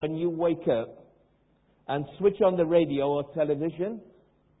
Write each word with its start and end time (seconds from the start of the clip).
when 0.00 0.14
you 0.14 0.28
wake 0.28 0.68
up 0.68 1.06
and 1.88 2.04
switch 2.18 2.40
on 2.44 2.56
the 2.56 2.66
radio 2.66 3.08
or 3.08 3.24
television 3.34 4.00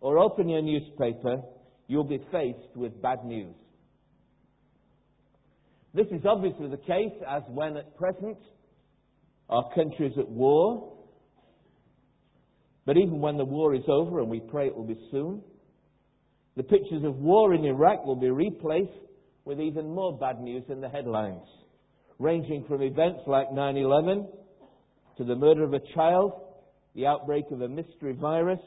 or 0.00 0.18
open 0.18 0.48
your 0.48 0.62
newspaper, 0.62 1.42
you'll 1.88 2.04
be 2.04 2.20
faced 2.32 2.74
with 2.74 3.00
bad 3.02 3.24
news. 3.24 3.54
This 5.92 6.06
is 6.06 6.22
obviously 6.26 6.68
the 6.68 6.78
case 6.78 7.12
as 7.28 7.42
when 7.48 7.76
at 7.76 7.96
present 7.96 8.38
our 9.48 9.64
country 9.74 10.08
is 10.08 10.18
at 10.18 10.28
war. 10.28 10.94
But 12.86 12.96
even 12.96 13.20
when 13.20 13.36
the 13.36 13.44
war 13.44 13.74
is 13.74 13.82
over, 13.88 14.20
and 14.20 14.30
we 14.30 14.40
pray 14.40 14.68
it 14.68 14.76
will 14.76 14.86
be 14.86 14.98
soon, 15.10 15.42
the 16.56 16.62
pictures 16.62 17.02
of 17.04 17.16
war 17.16 17.52
in 17.54 17.64
Iraq 17.64 18.04
will 18.06 18.16
be 18.16 18.30
replaced 18.30 18.90
with 19.44 19.60
even 19.60 19.94
more 19.94 20.16
bad 20.18 20.40
news 20.40 20.64
in 20.68 20.80
the 20.80 20.88
headlines, 20.88 21.46
ranging 22.18 22.64
from 22.66 22.82
events 22.82 23.20
like 23.26 23.52
9 23.52 23.76
11 23.76 24.28
to 25.16 25.24
the 25.24 25.34
murder 25.34 25.64
of 25.64 25.74
a 25.74 25.80
child, 25.94 26.32
the 26.94 27.06
outbreak 27.06 27.44
of 27.50 27.62
a 27.62 27.68
mystery 27.68 28.12
virus, 28.12 28.60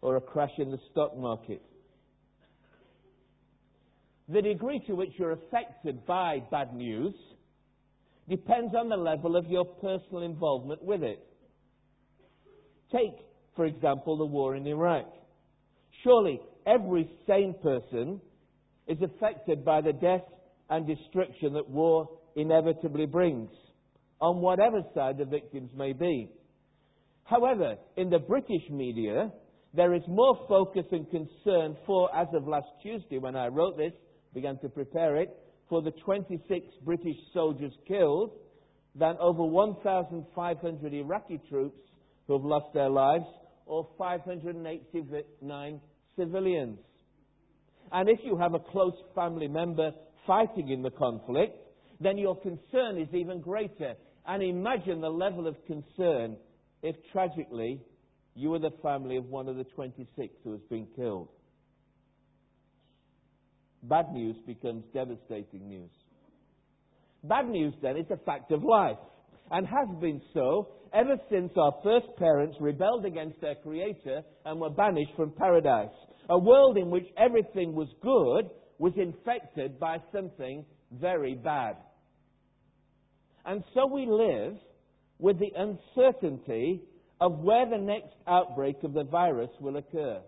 or 0.00 0.16
a 0.16 0.20
crash 0.20 0.50
in 0.58 0.70
the 0.70 0.78
stock 0.90 1.16
market. 1.16 1.62
The 4.28 4.42
degree 4.42 4.80
to 4.86 4.94
which 4.94 5.12
you're 5.18 5.32
affected 5.32 6.04
by 6.06 6.42
bad 6.50 6.74
news 6.74 7.14
depends 8.28 8.74
on 8.74 8.88
the 8.88 8.96
level 8.96 9.36
of 9.36 9.46
your 9.46 9.64
personal 9.64 10.22
involvement 10.22 10.82
with 10.82 11.02
it. 11.02 11.24
Take, 12.92 13.24
for 13.56 13.64
example, 13.64 14.18
the 14.18 14.26
war 14.26 14.54
in 14.54 14.66
Iraq. 14.66 15.06
Surely 16.04 16.40
every 16.66 17.10
sane 17.26 17.54
person 17.62 18.20
is 18.86 18.98
affected 19.02 19.64
by 19.64 19.80
the 19.80 19.92
death 19.92 20.24
and 20.70 20.86
destruction 20.86 21.54
that 21.54 21.68
war 21.68 22.08
inevitably 22.36 23.06
brings, 23.06 23.50
on 24.20 24.40
whatever 24.40 24.82
side 24.94 25.18
the 25.18 25.24
victims 25.24 25.70
may 25.76 25.92
be. 25.92 26.30
However, 27.24 27.76
in 27.96 28.10
the 28.10 28.18
British 28.18 28.68
media, 28.70 29.30
there 29.74 29.94
is 29.94 30.02
more 30.08 30.38
focus 30.48 30.86
and 30.92 31.08
concern 31.10 31.76
for, 31.86 32.14
as 32.16 32.28
of 32.34 32.48
last 32.48 32.68
Tuesday 32.82 33.18
when 33.18 33.36
I 33.36 33.48
wrote 33.48 33.76
this, 33.76 33.92
began 34.34 34.58
to 34.58 34.68
prepare 34.68 35.16
it, 35.16 35.36
for 35.68 35.82
the 35.82 35.90
26 35.90 36.66
British 36.84 37.16
soldiers 37.34 37.72
killed 37.86 38.32
than 38.94 39.16
over 39.20 39.44
1,500 39.44 40.94
Iraqi 40.94 41.40
troops 41.48 41.78
who 42.26 42.32
have 42.34 42.44
lost 42.44 42.72
their 42.72 42.88
lives 42.88 43.26
or 43.66 43.86
589 43.98 45.80
civilians. 46.16 46.78
And 47.92 48.08
if 48.08 48.20
you 48.24 48.36
have 48.38 48.54
a 48.54 48.58
close 48.58 48.94
family 49.14 49.48
member 49.48 49.92
fighting 50.26 50.70
in 50.70 50.82
the 50.82 50.90
conflict, 50.90 51.56
then 52.00 52.16
your 52.18 52.36
concern 52.36 52.98
is 52.98 53.08
even 53.12 53.40
greater. 53.40 53.94
And 54.28 54.42
imagine 54.42 55.00
the 55.00 55.08
level 55.08 55.46
of 55.46 55.56
concern 55.66 56.36
if 56.82 56.94
tragically 57.12 57.80
you 58.34 58.50
were 58.50 58.58
the 58.58 58.72
family 58.82 59.16
of 59.16 59.24
one 59.24 59.48
of 59.48 59.56
the 59.56 59.64
26 59.64 60.34
who 60.44 60.52
has 60.52 60.60
been 60.70 60.86
killed. 60.94 61.28
Bad 63.82 64.12
news 64.12 64.36
becomes 64.46 64.84
devastating 64.92 65.68
news. 65.68 65.90
Bad 67.24 67.48
news, 67.48 67.72
then, 67.80 67.96
is 67.96 68.06
a 68.10 68.18
fact 68.18 68.52
of 68.52 68.62
life 68.62 68.98
and 69.50 69.66
has 69.66 69.88
been 69.98 70.20
so 70.34 70.68
ever 70.92 71.16
since 71.30 71.50
our 71.56 71.72
first 71.82 72.06
parents 72.18 72.56
rebelled 72.60 73.06
against 73.06 73.40
their 73.40 73.54
Creator 73.56 74.22
and 74.44 74.60
were 74.60 74.70
banished 74.70 75.12
from 75.16 75.32
paradise. 75.32 75.88
A 76.28 76.38
world 76.38 76.76
in 76.76 76.90
which 76.90 77.06
everything 77.16 77.74
was 77.74 77.88
good 78.02 78.50
was 78.78 78.92
infected 78.96 79.80
by 79.80 79.96
something 80.12 80.66
very 80.92 81.34
bad. 81.34 81.76
And 83.48 83.64
so 83.72 83.86
we 83.86 84.04
live 84.04 84.58
with 85.18 85.38
the 85.38 85.50
uncertainty 85.56 86.82
of 87.18 87.38
where 87.38 87.64
the 87.64 87.78
next 87.78 88.14
outbreak 88.26 88.76
of 88.84 88.92
the 88.92 89.04
virus 89.04 89.48
will 89.58 89.78
occur. 89.78 90.20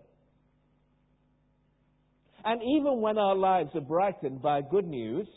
And 2.43 2.61
even 2.63 2.99
when 2.99 3.19
our 3.19 3.35
lives 3.35 3.69
are 3.75 3.81
brightened 3.81 4.41
by 4.41 4.61
good 4.61 4.87
news, 4.87 5.27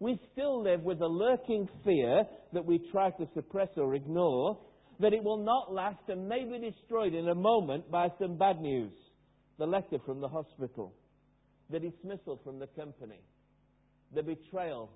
we 0.00 0.18
still 0.32 0.62
live 0.62 0.80
with 0.84 1.02
a 1.02 1.06
lurking 1.06 1.68
fear 1.84 2.24
that 2.54 2.64
we 2.64 2.78
try 2.90 3.10
to 3.10 3.28
suppress 3.34 3.68
or 3.76 3.94
ignore 3.94 4.58
that 5.00 5.12
it 5.12 5.22
will 5.22 5.44
not 5.44 5.70
last 5.70 6.00
and 6.08 6.26
may 6.26 6.44
be 6.44 6.70
destroyed 6.70 7.12
in 7.12 7.28
a 7.28 7.34
moment 7.34 7.90
by 7.90 8.08
some 8.18 8.38
bad 8.38 8.58
news. 8.58 8.92
The 9.58 9.66
letter 9.66 9.98
from 10.06 10.22
the 10.22 10.28
hospital, 10.28 10.94
the 11.68 11.78
dismissal 11.78 12.40
from 12.42 12.58
the 12.58 12.68
company, 12.68 13.20
the 14.14 14.22
betrayal 14.22 14.88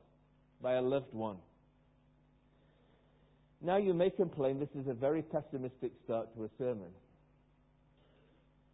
by 0.63 0.77
a 0.77 0.83
loved 0.83 1.13
one. 1.13 1.37
Now 3.61 3.77
you 3.77 3.93
may 3.93 4.11
complain 4.11 4.61
this 4.61 4.69
is 4.75 4.89
a 4.89 4.95
very 4.95 5.23
pessimistic 5.23 5.93
start 6.05 6.35
to 6.37 6.45
a 6.45 6.49
sermon. 6.59 6.91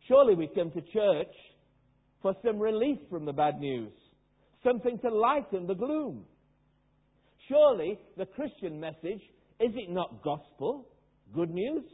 Surely 0.06 0.34
we 0.34 0.48
come 0.54 0.70
to 0.72 0.80
church 0.80 1.34
for 2.20 2.34
some 2.44 2.58
relief 2.58 2.98
from 3.10 3.24
the 3.24 3.32
bad 3.32 3.58
news, 3.58 3.92
something 4.62 4.98
to 4.98 5.08
lighten 5.08 5.66
the 5.66 5.74
gloom. 5.74 6.24
Surely 7.48 7.98
the 8.16 8.26
Christian 8.26 8.78
message 8.78 9.22
is 9.60 9.72
it 9.74 9.90
not 9.90 10.22
gospel, 10.22 10.88
good 11.34 11.50
news? 11.50 11.84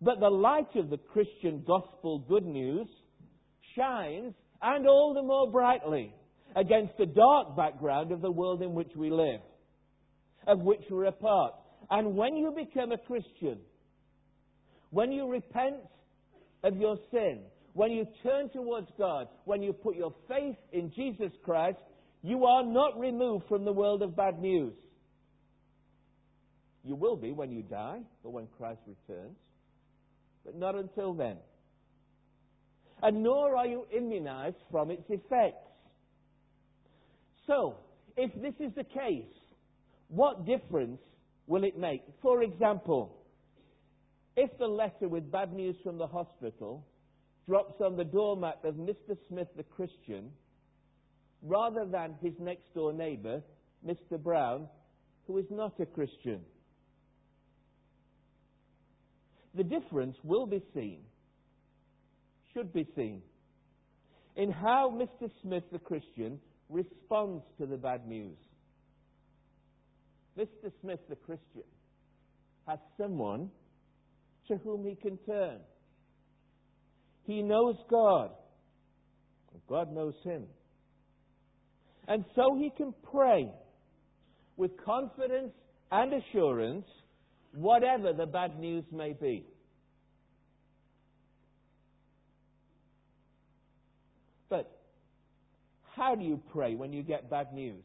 But 0.00 0.18
the 0.18 0.30
light 0.30 0.74
of 0.74 0.90
the 0.90 0.98
Christian 0.98 1.62
gospel 1.64 2.24
good 2.28 2.44
news 2.44 2.88
shines, 3.76 4.34
and 4.60 4.86
all 4.86 5.14
the 5.14 5.22
more 5.22 5.50
brightly, 5.50 6.12
against 6.56 6.96
the 6.98 7.06
dark 7.06 7.56
background 7.56 8.10
of 8.10 8.20
the 8.20 8.30
world 8.30 8.62
in 8.62 8.74
which 8.74 8.90
we 8.96 9.10
live, 9.10 9.40
of 10.46 10.60
which 10.60 10.82
we're 10.90 11.06
a 11.06 11.12
part. 11.12 11.54
And 11.90 12.16
when 12.16 12.36
you 12.36 12.52
become 12.52 12.92
a 12.92 12.98
Christian, 12.98 13.58
when 14.90 15.12
you 15.12 15.30
repent 15.30 15.76
of 16.64 16.76
your 16.76 16.96
sin, 17.10 17.40
when 17.74 17.90
you 17.90 18.06
turn 18.22 18.50
towards 18.50 18.88
God, 18.98 19.28
when 19.44 19.62
you 19.62 19.72
put 19.72 19.96
your 19.96 20.14
faith 20.28 20.56
in 20.72 20.92
Jesus 20.94 21.32
Christ, 21.44 21.78
you 22.22 22.44
are 22.44 22.64
not 22.64 22.98
removed 22.98 23.46
from 23.48 23.64
the 23.64 23.72
world 23.72 24.02
of 24.02 24.14
bad 24.14 24.38
news. 24.38 24.74
You 26.84 26.94
will 26.94 27.16
be 27.16 27.32
when 27.32 27.50
you 27.50 27.62
die 27.62 28.00
or 28.22 28.32
when 28.32 28.48
Christ 28.58 28.80
returns, 28.86 29.36
but 30.44 30.56
not 30.56 30.74
until 30.74 31.14
then. 31.14 31.36
And 33.02 33.22
nor 33.22 33.56
are 33.56 33.66
you 33.66 33.86
immunized 33.96 34.56
from 34.70 34.90
its 34.90 35.04
effects. 35.08 35.68
So, 37.46 37.76
if 38.16 38.32
this 38.40 38.54
is 38.60 38.74
the 38.74 38.84
case, 38.84 39.24
what 40.12 40.44
difference 40.44 41.00
will 41.46 41.64
it 41.64 41.78
make? 41.78 42.02
For 42.20 42.42
example, 42.42 43.16
if 44.36 44.50
the 44.58 44.66
letter 44.66 45.08
with 45.08 45.32
bad 45.32 45.54
news 45.54 45.74
from 45.82 45.96
the 45.96 46.06
hospital 46.06 46.86
drops 47.48 47.80
on 47.80 47.96
the 47.96 48.04
doormat 48.04 48.58
of 48.62 48.74
Mr. 48.74 49.16
Smith 49.28 49.48
the 49.56 49.62
Christian 49.62 50.30
rather 51.42 51.86
than 51.86 52.14
his 52.22 52.34
next 52.38 52.72
door 52.74 52.92
neighbour, 52.92 53.42
Mr. 53.86 54.22
Brown, 54.22 54.68
who 55.26 55.38
is 55.38 55.46
not 55.50 55.80
a 55.80 55.86
Christian. 55.86 56.40
The 59.54 59.64
difference 59.64 60.16
will 60.22 60.46
be 60.46 60.62
seen, 60.74 61.00
should 62.52 62.72
be 62.72 62.86
seen, 62.94 63.22
in 64.36 64.50
how 64.50 64.92
Mr. 64.94 65.30
Smith 65.42 65.64
the 65.72 65.78
Christian 65.78 66.38
responds 66.68 67.44
to 67.58 67.66
the 67.66 67.76
bad 67.78 68.06
news. 68.06 68.36
Mr. 70.38 70.72
Smith 70.80 71.00
the 71.08 71.16
Christian 71.16 71.62
has 72.66 72.78
someone 72.98 73.50
to 74.48 74.56
whom 74.58 74.86
he 74.86 74.94
can 74.94 75.18
turn. 75.26 75.58
He 77.26 77.42
knows 77.42 77.76
God. 77.90 78.30
God 79.68 79.92
knows 79.92 80.14
him. 80.24 80.44
And 82.08 82.24
so 82.34 82.56
he 82.58 82.70
can 82.76 82.92
pray 83.10 83.48
with 84.56 84.70
confidence 84.84 85.52
and 85.90 86.12
assurance, 86.14 86.86
whatever 87.54 88.12
the 88.12 88.26
bad 88.26 88.58
news 88.58 88.84
may 88.92 89.12
be. 89.12 89.46
But 94.48 94.70
how 95.96 96.14
do 96.14 96.24
you 96.24 96.40
pray 96.52 96.74
when 96.74 96.92
you 96.92 97.02
get 97.02 97.30
bad 97.30 97.52
news? 97.54 97.82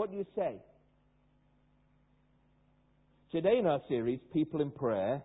What 0.00 0.10
do 0.10 0.16
you 0.16 0.26
say? 0.34 0.54
Today 3.30 3.58
in 3.58 3.66
our 3.66 3.82
series, 3.86 4.18
People 4.32 4.62
in 4.62 4.70
Prayer, 4.70 5.20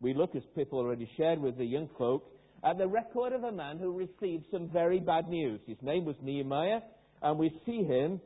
we 0.00 0.14
look, 0.14 0.34
as 0.34 0.42
people 0.56 0.80
already 0.80 1.08
shared 1.16 1.38
with 1.38 1.56
the 1.58 1.64
young 1.64 1.88
folk, 1.96 2.28
at 2.64 2.76
the 2.76 2.88
record 2.88 3.32
of 3.32 3.44
a 3.44 3.52
man 3.52 3.78
who 3.78 3.92
received 3.92 4.46
some 4.50 4.68
very 4.68 4.98
bad 4.98 5.28
news. 5.28 5.60
His 5.68 5.76
name 5.80 6.04
was 6.04 6.16
Nehemiah, 6.20 6.80
and 7.22 7.38
we 7.38 7.56
see 7.64 7.84
him 7.84 8.20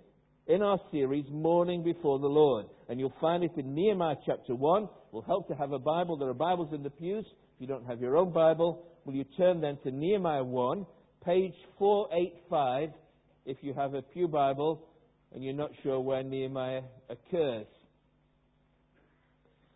in 0.47 0.62
our 0.62 0.81
series, 0.91 1.27
Mourning 1.31 1.85
Before 1.85 2.19
the 2.19 2.27
Lord. 2.27 2.65
And 2.88 2.99
you'll 2.99 3.12
find 3.21 3.44
it 3.44 3.53
in 3.59 3.75
Nehemiah 3.75 4.17
chapter 4.25 4.55
1. 4.55 4.88
We'll 5.12 5.21
help 5.21 5.49
to 5.49 5.55
have 5.55 5.73
a 5.73 5.79
Bible. 5.79 6.17
There 6.17 6.31
are 6.31 6.33
Bibles 6.33 6.73
in 6.73 6.83
the 6.83 6.88
pews. 6.88 7.27
If 7.27 7.61
you 7.61 7.67
don't 7.67 7.85
have 7.85 8.00
your 8.00 8.17
own 8.17 8.33
Bible, 8.33 8.87
will 9.05 9.15
you 9.15 9.27
turn 9.37 9.61
then 9.61 9.77
to 9.85 9.91
Nehemiah 9.91 10.44
1, 10.44 10.87
page 11.23 11.53
485, 11.79 12.88
if 13.44 13.59
you 13.61 13.75
have 13.75 13.93
a 13.93 14.00
Pew 14.00 14.29
Bible, 14.29 14.83
and 15.34 15.44
you're 15.44 15.55
not 15.55 15.70
sure 15.82 16.00
where 16.00 16.23
Nehemiah 16.23 16.82
occurs. 17.08 17.67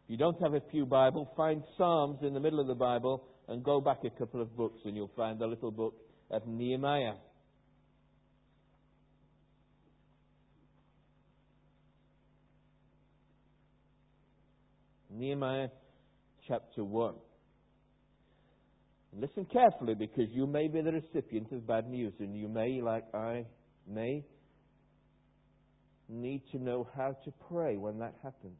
If 0.04 0.10
you 0.10 0.16
don't 0.16 0.40
have 0.42 0.54
a 0.54 0.60
Pew 0.60 0.86
Bible, 0.86 1.30
find 1.36 1.62
Psalms 1.76 2.18
in 2.22 2.34
the 2.34 2.40
middle 2.40 2.60
of 2.60 2.66
the 2.66 2.74
Bible 2.74 3.24
and 3.48 3.62
go 3.62 3.80
back 3.80 3.98
a 4.04 4.10
couple 4.10 4.40
of 4.40 4.56
books 4.56 4.78
and 4.84 4.96
you'll 4.96 5.10
find 5.16 5.38
the 5.38 5.46
little 5.46 5.70
book 5.70 5.94
of 6.30 6.46
Nehemiah. 6.46 7.14
Nehemiah 15.10 15.68
chapter 16.48 16.82
1. 16.82 17.14
Listen 19.18 19.44
carefully 19.44 19.94
because 19.94 20.30
you 20.30 20.46
may 20.46 20.68
be 20.68 20.80
the 20.80 20.92
recipient 20.92 21.50
of 21.52 21.66
bad 21.66 21.88
news 21.90 22.14
and 22.20 22.36
you 22.36 22.48
may, 22.48 22.80
like 22.80 23.04
I 23.12 23.44
may, 23.86 24.24
need 26.10 26.42
to 26.52 26.58
know 26.58 26.88
how 26.96 27.16
to 27.24 27.32
pray 27.48 27.76
when 27.76 27.98
that 28.00 28.14
happens. 28.22 28.58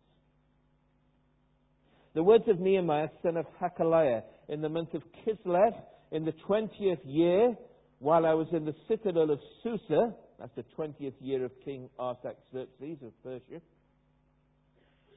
The 2.14 2.22
words 2.22 2.44
of 2.48 2.58
Nehemiah, 2.58 3.08
son 3.22 3.36
of 3.36 3.46
Hakaliah, 3.60 4.22
in 4.48 4.60
the 4.60 4.68
month 4.68 4.94
of 4.94 5.02
Kislev, 5.24 5.72
in 6.10 6.24
the 6.24 6.34
20th 6.48 7.00
year, 7.04 7.54
while 7.98 8.26
I 8.26 8.34
was 8.34 8.48
in 8.52 8.64
the 8.64 8.74
citadel 8.88 9.30
of 9.30 9.38
Susa, 9.62 10.14
that's 10.38 10.54
the 10.56 10.64
20th 10.76 11.14
year 11.20 11.44
of 11.44 11.52
King 11.64 11.88
Artaxerxes 11.98 12.98
of 13.02 13.12
Persia, 13.22 13.60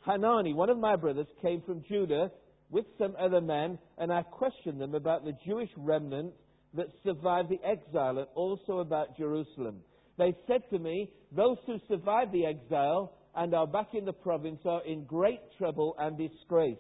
Hanani, 0.06 0.54
one 0.54 0.70
of 0.70 0.78
my 0.78 0.96
brothers, 0.96 1.28
came 1.42 1.62
from 1.62 1.84
Judah 1.88 2.30
with 2.70 2.86
some 2.98 3.16
other 3.20 3.40
men, 3.40 3.80
and 3.98 4.12
I 4.12 4.24
questioned 4.24 4.82
them 4.82 4.96
about 4.96 5.24
the 5.24 5.34
Jewish 5.46 5.70
remnant 5.78 6.34
that 6.74 6.88
survived 7.04 7.50
the 7.50 7.60
exile 7.66 8.18
and 8.18 8.28
also 8.36 8.80
about 8.80 9.18
Jerusalem. 9.18 9.82
They 10.18 10.36
said 10.48 10.62
to 10.70 10.80
me, 10.80 11.10
Those 11.32 11.58
who 11.66 11.78
survived 11.88 12.32
the 12.32 12.46
exile 12.46 13.14
and 13.36 13.54
are 13.54 13.68
back 13.68 13.90
in 13.94 14.06
the 14.06 14.14
province 14.14 14.60
are 14.66 14.86
in 14.86 15.06
great 15.06 15.40
trouble 15.58 15.96
and 15.98 16.18
disgrace. 16.18 16.78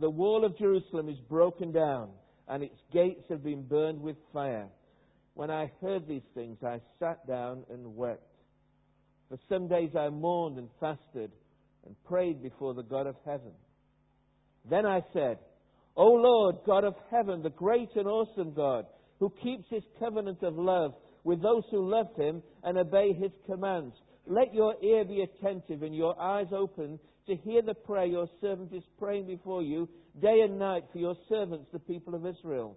The 0.00 0.10
wall 0.10 0.44
of 0.44 0.56
Jerusalem 0.58 1.08
is 1.08 1.18
broken 1.28 1.72
down, 1.72 2.10
and 2.48 2.62
its 2.62 2.78
gates 2.92 3.24
have 3.28 3.42
been 3.42 3.62
burned 3.62 4.00
with 4.00 4.16
fire. 4.32 4.68
When 5.34 5.50
I 5.50 5.70
heard 5.82 6.06
these 6.06 6.26
things, 6.34 6.58
I 6.62 6.80
sat 6.98 7.26
down 7.26 7.64
and 7.70 7.96
wept. 7.96 8.22
For 9.28 9.38
some 9.48 9.66
days 9.66 9.90
I 9.98 10.08
mourned 10.08 10.58
and 10.58 10.68
fasted 10.78 11.32
and 11.84 12.04
prayed 12.04 12.42
before 12.42 12.74
the 12.74 12.82
God 12.82 13.06
of 13.06 13.16
heaven. 13.24 13.52
Then 14.70 14.86
I 14.86 15.00
said, 15.12 15.38
O 15.96 16.06
Lord, 16.06 16.56
God 16.66 16.84
of 16.84 16.94
heaven, 17.10 17.42
the 17.42 17.50
great 17.50 17.88
and 17.96 18.06
awesome 18.06 18.52
God, 18.52 18.86
who 19.18 19.32
keeps 19.42 19.64
his 19.70 19.82
covenant 19.98 20.42
of 20.42 20.56
love 20.56 20.94
with 21.26 21.42
those 21.42 21.64
who 21.72 21.90
love 21.90 22.06
him 22.16 22.40
and 22.62 22.78
obey 22.78 23.12
his 23.12 23.32
commands. 23.46 23.96
Let 24.28 24.54
your 24.54 24.76
ear 24.80 25.04
be 25.04 25.22
attentive 25.22 25.82
and 25.82 25.92
your 25.94 26.18
eyes 26.20 26.46
open 26.56 27.00
to 27.26 27.34
hear 27.34 27.62
the 27.62 27.74
prayer 27.74 28.06
your 28.06 28.28
servant 28.40 28.72
is 28.72 28.84
praying 28.96 29.26
before 29.26 29.60
you 29.60 29.88
day 30.22 30.42
and 30.44 30.56
night 30.56 30.84
for 30.92 30.98
your 30.98 31.16
servants, 31.28 31.66
the 31.72 31.80
people 31.80 32.14
of 32.14 32.24
Israel. 32.24 32.76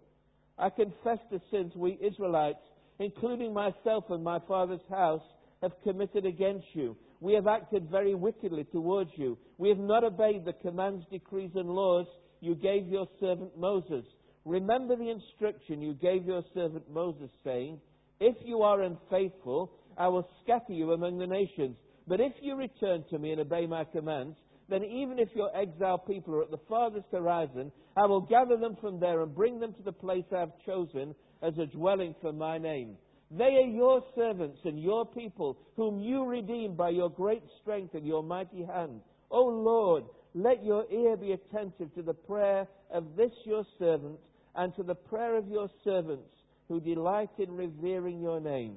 I 0.57 0.72
confess 0.72 1.19
the 1.30 1.40
sins 1.51 1.74
we 1.75 2.00
Israelites, 2.01 2.63
including 2.98 3.54
myself 3.54 4.06
and 4.10 4.24
my 4.24 4.40
father's 4.48 4.81
house, 4.90 5.22
have 5.62 5.74
committed 5.84 6.25
against 6.25 6.66
you. 6.74 6.98
We 7.19 7.36
have 7.36 7.45
acted 7.45 7.88
very 7.92 8.16
wickedly 8.16 8.63
towards 8.72 9.12
you. 9.16 9.38
We 9.60 9.69
have 9.69 9.78
not 9.78 10.04
obeyed 10.04 10.44
the 10.44 10.54
commands, 10.54 11.06
decrees, 11.12 11.52
and 11.54 11.69
laws 11.69 12.07
you 12.42 12.56
gave 12.56 12.88
your 12.88 13.07
servant 13.19 13.56
Moses. 13.60 14.06
Remember 14.44 14.95
the 14.95 15.12
instruction 15.12 15.84
you 15.84 15.94
gave 15.94 16.25
your 16.25 16.42
servant 16.56 16.90
Moses, 16.92 17.30
saying, 17.44 17.80
if 18.19 18.36
you 18.44 18.62
are 18.62 18.81
unfaithful, 18.81 19.71
I 19.98 20.07
will 20.07 20.27
scatter 20.44 20.74
you 20.74 20.94
among 20.94 21.18
the 21.18 21.27
nations. 21.27 21.77
But 22.07 22.19
if 22.19 22.33
you 22.42 22.56
return 22.56 23.04
to 23.10 23.19
me 23.19 23.31
and 23.31 23.42
obey 23.42 23.68
my 23.68 23.83
commands, 23.83 24.38
then 24.69 24.83
even 24.83 25.19
if 25.19 25.30
your 25.36 25.56
exiled 25.56 26.06
people 26.06 26.36
are 26.36 26.44
at 26.44 26.51
the 26.51 26.60
farthest 26.69 27.07
horizon, 27.12 27.71
I 27.98 28.06
will 28.06 28.21
gather 28.21 28.57
them 28.57 28.77
from 28.80 29.00
there 29.00 29.21
and 29.21 29.36
bring 29.36 29.60
them 29.60 29.74
to 29.74 29.83
the 29.83 29.92
place 29.92 30.25
I 30.31 30.39
have 30.39 30.51
chosen 30.66 31.16
as 31.42 31.57
a 31.57 31.66
dwelling 31.66 32.16
for 32.21 32.31
my 32.31 32.57
name. 32.57 32.95
They 33.31 33.44
are 33.44 33.68
your 33.68 34.04
servants 34.16 34.60
and 34.66 34.81
your 34.81 35.06
people, 35.06 35.57
whom 35.75 36.00
you 36.00 36.25
redeemed 36.25 36.77
by 36.77 36.89
your 36.89 37.10
great 37.10 37.44
strength 37.62 37.94
and 37.94 38.06
your 38.06 38.24
mighty 38.24 38.63
hand. 38.63 39.01
O 39.31 39.44
Lord, 39.44 40.06
let 40.33 40.63
your 40.63 40.86
ear 40.92 41.16
be 41.16 41.33
attentive 41.33 41.94
to 41.95 42.01
the 42.01 42.13
prayer 42.13 42.68
of 42.92 43.16
this 43.16 43.31
your 43.44 43.63
servant 43.77 44.19
and 44.56 44.75
to 44.75 44.83
the 44.83 44.95
prayer 44.95 45.38
of 45.38 45.48
your 45.48 45.69
servants 45.83 46.30
who 46.69 46.80
delight 46.80 47.31
in 47.39 47.51
revering 47.51 48.21
your 48.21 48.39
name. 48.39 48.75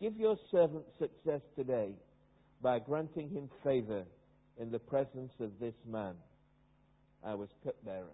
Give 0.00 0.16
your 0.16 0.36
servant 0.50 0.84
success 0.98 1.42
today 1.56 1.90
by 2.62 2.78
granting 2.78 3.28
him 3.28 3.50
favor 3.62 4.04
in 4.58 4.70
the 4.70 4.78
presence 4.78 5.32
of 5.40 5.50
this 5.60 5.74
man. 5.86 6.14
I 7.24 7.34
was 7.34 7.48
cupbearer 7.64 8.04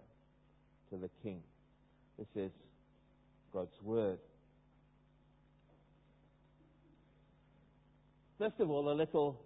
to 0.91 0.97
the 0.97 1.09
king. 1.23 1.41
This 2.17 2.27
is 2.35 2.51
God's 3.53 3.81
word. 3.83 4.19
First 8.39 8.59
of 8.59 8.69
all, 8.69 8.91
a 8.91 8.93
little 8.93 9.41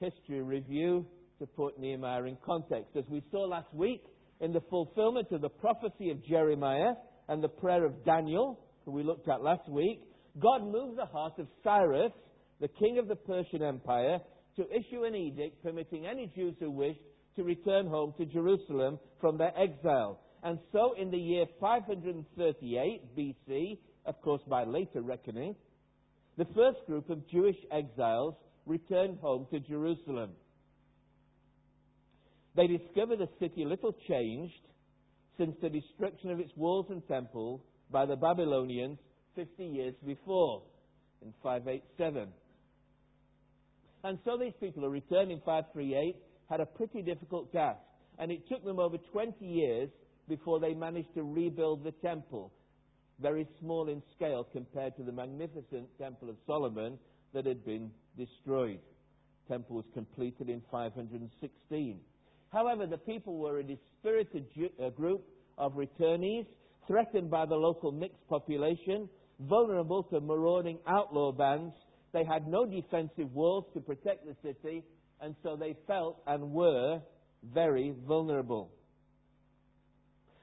history 0.00 0.40
review 0.40 1.06
to 1.38 1.46
put 1.46 1.78
Nehemiah 1.78 2.24
in 2.24 2.36
context. 2.44 2.96
As 2.96 3.04
we 3.08 3.22
saw 3.30 3.40
last 3.44 3.72
week, 3.74 4.04
in 4.40 4.52
the 4.52 4.60
fulfillment 4.70 5.32
of 5.32 5.40
the 5.40 5.48
prophecy 5.48 6.10
of 6.10 6.24
Jeremiah, 6.24 6.94
and 7.28 7.42
the 7.42 7.48
prayer 7.48 7.84
of 7.84 8.04
Daniel, 8.04 8.58
who 8.84 8.92
we 8.92 9.02
looked 9.02 9.28
at 9.28 9.42
last 9.42 9.68
week, 9.68 10.02
God 10.40 10.62
moved 10.62 10.98
the 10.98 11.06
heart 11.06 11.34
of 11.38 11.46
Cyrus, 11.62 12.12
the 12.60 12.68
king 12.68 12.98
of 12.98 13.08
the 13.08 13.16
Persian 13.16 13.62
Empire, 13.62 14.18
to 14.56 14.64
issue 14.70 15.04
an 15.04 15.14
edict 15.14 15.62
permitting 15.62 16.06
any 16.06 16.30
Jews 16.34 16.54
who 16.58 16.70
wished 16.70 17.00
to 17.36 17.44
return 17.44 17.86
home 17.86 18.14
to 18.18 18.26
Jerusalem 18.26 18.98
from 19.20 19.38
their 19.38 19.52
exile. 19.58 20.20
And 20.42 20.58
so, 20.72 20.94
in 21.00 21.10
the 21.10 21.18
year 21.18 21.46
538 21.60 23.16
BC, 23.16 23.78
of 24.06 24.20
course 24.22 24.42
by 24.48 24.64
later 24.64 25.02
reckoning, 25.02 25.54
the 26.36 26.46
first 26.56 26.78
group 26.86 27.10
of 27.10 27.28
Jewish 27.28 27.56
exiles 27.72 28.34
returned 28.66 29.18
home 29.20 29.46
to 29.50 29.60
Jerusalem. 29.60 30.30
They 32.54 32.66
discovered 32.66 33.18
the 33.18 33.28
city 33.38 33.64
little 33.64 33.94
changed 34.08 34.54
since 35.38 35.56
the 35.62 35.70
destruction 35.70 36.30
of 36.30 36.40
its 36.40 36.50
walls 36.56 36.86
and 36.90 37.06
temple 37.06 37.62
by 37.90 38.04
the 38.04 38.16
Babylonians 38.16 38.98
50 39.36 39.64
years 39.64 39.94
before, 40.04 40.62
in 41.22 41.32
587. 41.42 42.28
And 44.04 44.18
so 44.24 44.36
these 44.36 44.52
people 44.60 44.82
who 44.82 44.88
returned 44.88 45.30
in 45.30 45.38
538 45.38 46.16
had 46.50 46.60
a 46.60 46.66
pretty 46.66 47.02
difficult 47.02 47.52
task, 47.52 47.78
and 48.18 48.30
it 48.32 48.48
took 48.48 48.64
them 48.64 48.78
over 48.80 48.96
20 49.12 49.44
years 49.44 49.88
before 50.28 50.60
they 50.60 50.74
managed 50.74 51.14
to 51.14 51.22
rebuild 51.22 51.84
the 51.84 51.92
temple, 51.92 52.52
very 53.20 53.46
small 53.60 53.88
in 53.88 54.02
scale 54.16 54.46
compared 54.52 54.96
to 54.96 55.02
the 55.02 55.12
magnificent 55.12 55.88
Temple 55.98 56.30
of 56.30 56.36
Solomon 56.46 56.98
that 57.32 57.46
had 57.46 57.64
been 57.64 57.90
destroyed. 58.16 58.80
Temple 59.48 59.76
was 59.76 59.84
completed 59.94 60.48
in 60.48 60.62
516. 60.70 61.98
However, 62.52 62.86
the 62.86 62.98
people 62.98 63.38
were 63.38 63.58
a 63.58 63.62
dispirited 63.62 64.46
group 64.96 65.24
of 65.58 65.74
returnees, 65.74 66.46
threatened 66.86 67.30
by 67.30 67.46
the 67.46 67.54
local 67.54 67.92
mixed 67.92 68.26
population, 68.28 69.08
vulnerable 69.40 70.02
to 70.04 70.20
marauding 70.20 70.78
outlaw 70.86 71.32
bands. 71.32 71.74
They 72.12 72.24
had 72.24 72.48
no 72.48 72.64
defensive 72.64 73.32
walls 73.34 73.64
to 73.74 73.80
protect 73.80 74.26
the 74.26 74.34
city, 74.42 74.84
and 75.20 75.34
so 75.42 75.56
they 75.56 75.76
felt 75.86 76.22
and 76.26 76.52
were 76.52 77.00
very 77.52 77.94
vulnerable. 78.06 78.70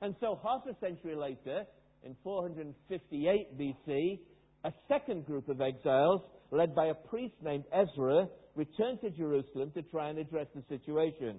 And 0.01 0.15
so, 0.19 0.39
half 0.43 0.61
a 0.69 0.79
century 0.79 1.15
later, 1.15 1.65
in 2.03 2.15
458 2.23 3.57
BC, 3.57 4.19
a 4.63 4.71
second 4.87 5.25
group 5.25 5.49
of 5.49 5.61
exiles, 5.61 6.21
led 6.51 6.75
by 6.75 6.87
a 6.87 6.93
priest 6.93 7.33
named 7.43 7.63
Ezra, 7.73 8.27
returned 8.55 9.01
to 9.01 9.09
Jerusalem 9.09 9.71
to 9.71 9.81
try 9.83 10.09
and 10.09 10.19
address 10.19 10.47
the 10.55 10.63
situation. 10.69 11.37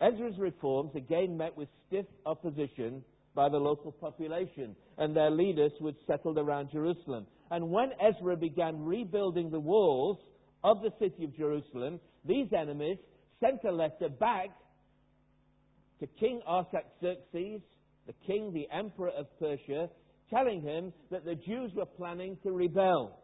Ezra's 0.00 0.38
reforms 0.38 0.90
again 0.94 1.36
met 1.36 1.56
with 1.56 1.68
stiff 1.86 2.06
opposition 2.26 3.02
by 3.34 3.48
the 3.48 3.58
local 3.58 3.92
population, 3.92 4.76
and 4.96 5.14
their 5.14 5.30
leaders 5.30 5.72
who 5.78 5.86
had 5.86 5.96
settled 6.06 6.38
around 6.38 6.70
Jerusalem. 6.70 7.26
And 7.50 7.70
when 7.70 7.90
Ezra 8.00 8.36
began 8.36 8.84
rebuilding 8.84 9.50
the 9.50 9.60
walls 9.60 10.18
of 10.62 10.82
the 10.82 10.92
city 11.00 11.24
of 11.24 11.36
Jerusalem, 11.36 12.00
these 12.24 12.48
enemies 12.56 12.98
sent 13.40 13.64
a 13.64 13.72
letter 13.72 14.08
back 14.08 14.50
to 16.00 16.06
King 16.06 16.40
Artaxerxes, 16.46 17.60
the 18.06 18.14
king, 18.26 18.52
the 18.52 18.68
emperor 18.72 19.10
of 19.10 19.26
Persia, 19.38 19.88
telling 20.30 20.62
him 20.62 20.92
that 21.10 21.24
the 21.24 21.34
Jews 21.34 21.72
were 21.74 21.86
planning 21.86 22.36
to 22.42 22.52
rebel. 22.52 23.18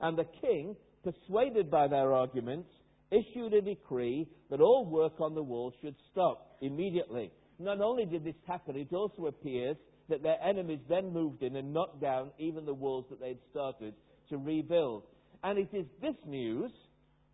And 0.00 0.16
the 0.16 0.26
king, 0.40 0.76
persuaded 1.02 1.70
by 1.70 1.88
their 1.88 2.12
arguments, 2.12 2.68
issued 3.10 3.54
a 3.54 3.60
decree 3.60 4.28
that 4.50 4.60
all 4.60 4.84
work 4.84 5.20
on 5.20 5.34
the 5.34 5.42
wall 5.42 5.72
should 5.80 5.96
stop 6.10 6.56
immediately. 6.60 7.30
Not 7.58 7.80
only 7.80 8.06
did 8.06 8.24
this 8.24 8.36
happen, 8.46 8.76
it 8.76 8.92
also 8.92 9.26
appears 9.26 9.76
that 10.08 10.22
their 10.22 10.42
enemies 10.42 10.80
then 10.88 11.12
moved 11.12 11.42
in 11.42 11.56
and 11.56 11.72
knocked 11.72 12.00
down 12.00 12.30
even 12.38 12.64
the 12.64 12.74
walls 12.74 13.06
that 13.10 13.20
they'd 13.20 13.38
started 13.50 13.94
to 14.28 14.38
rebuild. 14.38 15.04
And 15.42 15.58
it 15.58 15.68
is 15.72 15.86
this 16.00 16.16
news 16.26 16.70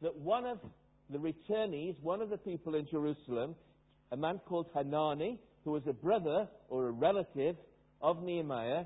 that 0.02 0.16
one 0.16 0.44
of 0.44 0.58
the 1.10 1.18
returnees, 1.18 1.94
one 2.02 2.20
of 2.20 2.30
the 2.30 2.38
people 2.38 2.74
in 2.74 2.86
Jerusalem, 2.90 3.54
a 4.12 4.16
man 4.16 4.40
called 4.46 4.66
Hanani, 4.74 5.38
who 5.64 5.72
was 5.72 5.82
a 5.86 5.92
brother 5.92 6.48
or 6.68 6.88
a 6.88 6.92
relative 6.92 7.56
of 8.02 8.22
Nehemiah, 8.22 8.84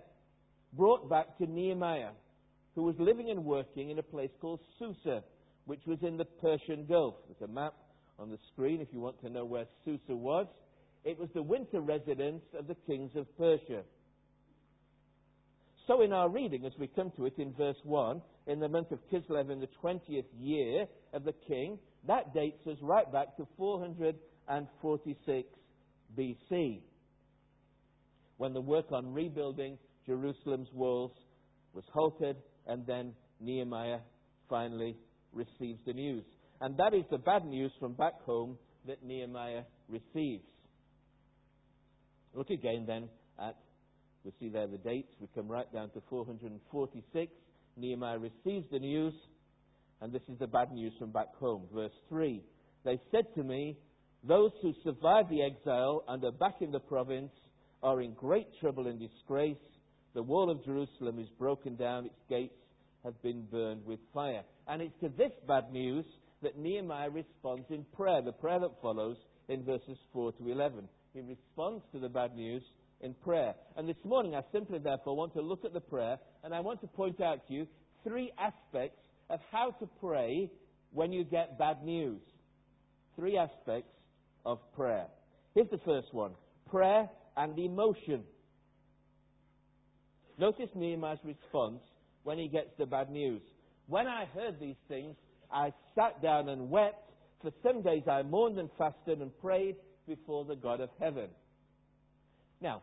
brought 0.73 1.11
back 1.11 1.37
to 1.39 1.47
Nehemiah, 1.47 2.11
who 2.75 2.83
was 2.83 2.95
living 2.99 3.31
and 3.31 3.45
working 3.45 3.91
in 3.91 3.99
a 3.99 4.03
place 4.03 4.31
called 4.41 4.61
Susa, 4.79 5.23
which 5.71 5.87
was 5.87 5.99
in 6.03 6.17
the 6.17 6.25
Persian 6.25 6.85
Gulf. 6.85 7.15
There's 7.29 7.49
a 7.49 7.53
map 7.55 7.75
on 8.19 8.29
the 8.29 8.39
screen 8.53 8.81
if 8.81 8.89
you 8.91 8.99
want 8.99 9.21
to 9.21 9.31
know 9.31 9.45
where 9.45 9.67
Susa 9.85 10.17
was. 10.17 10.49
It 11.05 11.17
was 11.17 11.29
the 11.33 11.45
winter 11.45 11.81
residence 11.81 12.43
of 12.59 12.67
the 12.67 12.75
kings 12.89 13.13
of 13.15 13.25
Persia. 13.39 13.83
So, 15.87 16.03
in 16.03 16.13
our 16.13 16.29
reading, 16.29 16.67
as 16.67 16.73
we 16.77 16.89
come 16.89 17.13
to 17.17 17.27
it 17.27 17.35
in 17.39 17.53
verse 17.53 17.77
1, 17.85 18.21
in 18.49 18.59
the 18.59 18.69
month 18.69 18.91
of 18.91 18.99
Kislev 19.13 19.49
in 19.49 19.61
the 19.61 19.69
20th 19.81 20.25
year 20.41 20.87
of 21.13 21.23
the 21.23 21.35
king, 21.47 21.79
that 22.09 22.35
dates 22.35 22.67
us 22.67 22.79
right 22.83 23.11
back 23.13 23.37
to 23.37 23.47
446 23.57 25.49
BC, 26.19 26.81
when 28.39 28.53
the 28.53 28.61
work 28.61 28.91
on 28.91 29.15
rebuilding 29.15 29.79
Jerusalem's 30.05 30.73
walls 30.75 31.13
was 31.75 31.85
halted, 31.93 32.39
and 32.67 32.85
then 32.89 33.13
Nehemiah 33.41 34.01
finally 34.49 34.97
receives 35.33 35.79
the 35.87 35.93
news. 35.93 36.25
And 36.61 36.77
that 36.77 36.95
is 36.95 37.05
the 37.11 37.19
bad 37.19 37.45
news 37.45 37.73
from 37.81 37.95
back 37.95 38.21
home 38.23 38.59
that 38.87 39.03
Nehemiah 39.03 39.63
receives. 39.89 40.45
Look 42.35 42.51
again 42.51 42.85
then 42.87 43.09
at, 43.39 43.57
we 44.25 44.33
see 44.39 44.49
there 44.49 44.67
the 44.67 44.79
dates. 44.79 45.13
We 45.21 45.29
come 45.35 45.49
right 45.49 45.71
down 45.73 45.91
to 45.91 46.03
446. 46.09 47.33
Nehemiah 47.77 48.19
receives 48.19 48.67
the 48.71 48.79
news, 48.79 49.15
and 50.01 50.13
this 50.13 50.23
is 50.29 50.39
the 50.39 50.47
bad 50.47 50.73
news 50.73 50.93
from 50.99 51.11
back 51.11 51.35
home. 51.39 51.63
Verse 51.73 51.93
3 52.09 52.43
They 52.85 53.01
said 53.11 53.25
to 53.37 53.43
me, 53.43 53.77
Those 54.23 54.53
who 54.63 54.75
survived 54.85 55.31
the 55.31 55.43
exile 55.43 56.05
and 56.09 56.23
are 56.25 56.33
back 56.33 56.57
in 56.61 56.71
the 56.71 56.81
province 56.81 57.33
are 57.83 58.03
in 58.03 58.13
great 58.15 58.49
trouble 58.61 58.87
and 58.87 59.01
disgrace. 59.01 59.57
The 60.15 60.23
wall 60.23 60.51
of 60.51 60.65
Jerusalem 60.65 61.19
is 61.19 61.29
broken 61.39 61.77
down, 61.77 62.07
its 62.07 62.21
gates 62.29 62.55
have 63.05 63.21
been 63.23 63.43
burned 63.51 63.85
with 63.85 63.99
fire. 64.13 64.43
And 64.69 64.83
it's 64.83 64.99
to 65.01 65.09
this 65.09 65.33
bad 65.47 65.73
news 65.73 66.05
that 66.43 66.59
Nehemiah 66.59 67.11
responds 67.11 67.67
in 67.71 67.85
prayer, 67.95 68.23
the 68.23 68.33
prayer 68.33 68.61
that 68.61 68.81
follows 68.81 69.17
in 69.49 69.65
verses 69.65 69.99
4 70.13 70.33
to 70.33 70.49
11. 70.49 70.89
He 71.13 71.21
responds 71.21 71.83
to 71.93 71.99
the 71.99 72.09
bad 72.09 72.35
news 72.35 72.63
in 73.01 73.15
prayer. 73.15 73.55
And 73.77 73.89
this 73.89 73.97
morning, 74.05 74.35
I 74.35 74.43
simply, 74.53 74.79
therefore, 74.79 75.17
want 75.17 75.35
to 75.35 75.43
look 75.43 75.65
at 75.65 75.73
the 75.73 75.81
prayer 75.81 76.19
and 76.45 76.55
I 76.55 76.61
want 76.61 76.81
to 76.83 76.87
point 76.87 77.21
out 77.21 77.47
to 77.49 77.55
you 77.55 77.67
three 78.05 78.33
aspects 78.39 79.01
of 79.29 79.41
how 79.51 79.73
to 79.81 79.89
pray 80.01 80.51
when 80.93 81.13
you 81.13 81.25
get 81.25 81.59
bad 81.59 81.83
news. 81.83 82.21
Three 83.17 83.37
aspects 83.37 83.93
of 84.45 84.59
prayer. 84.75 85.07
Here's 85.55 85.71
the 85.71 85.81
first 85.85 86.09
one 86.13 86.33
prayer 86.71 87.09
and 87.37 87.59
emotion. 87.59 88.23
Notice 90.39 90.71
Nehemiah's 90.75 91.19
response 91.25 91.83
when 92.25 92.39
he 92.39 92.49
gets 92.49 92.71
the 92.79 92.87
bad 92.87 93.11
news. 93.11 93.43
When 93.87 94.07
I 94.07 94.27
heard 94.27 94.61
these 94.61 94.77
things, 94.89 95.17
I 95.53 95.73
sat 95.95 96.23
down 96.23 96.49
and 96.49 96.71
wept. 96.71 97.11
For 97.43 97.51
some 97.63 97.83
days 97.83 98.03
I 98.09 98.23
mourned 98.23 98.59
and 98.59 98.71
fasted 98.79 99.21
and 99.21 99.37
prayed 99.41 99.77
before 100.07 100.45
the 100.45 100.57
God 100.57 100.81
of 100.81 100.91
heaven. 101.01 101.29
Now, 102.61 102.83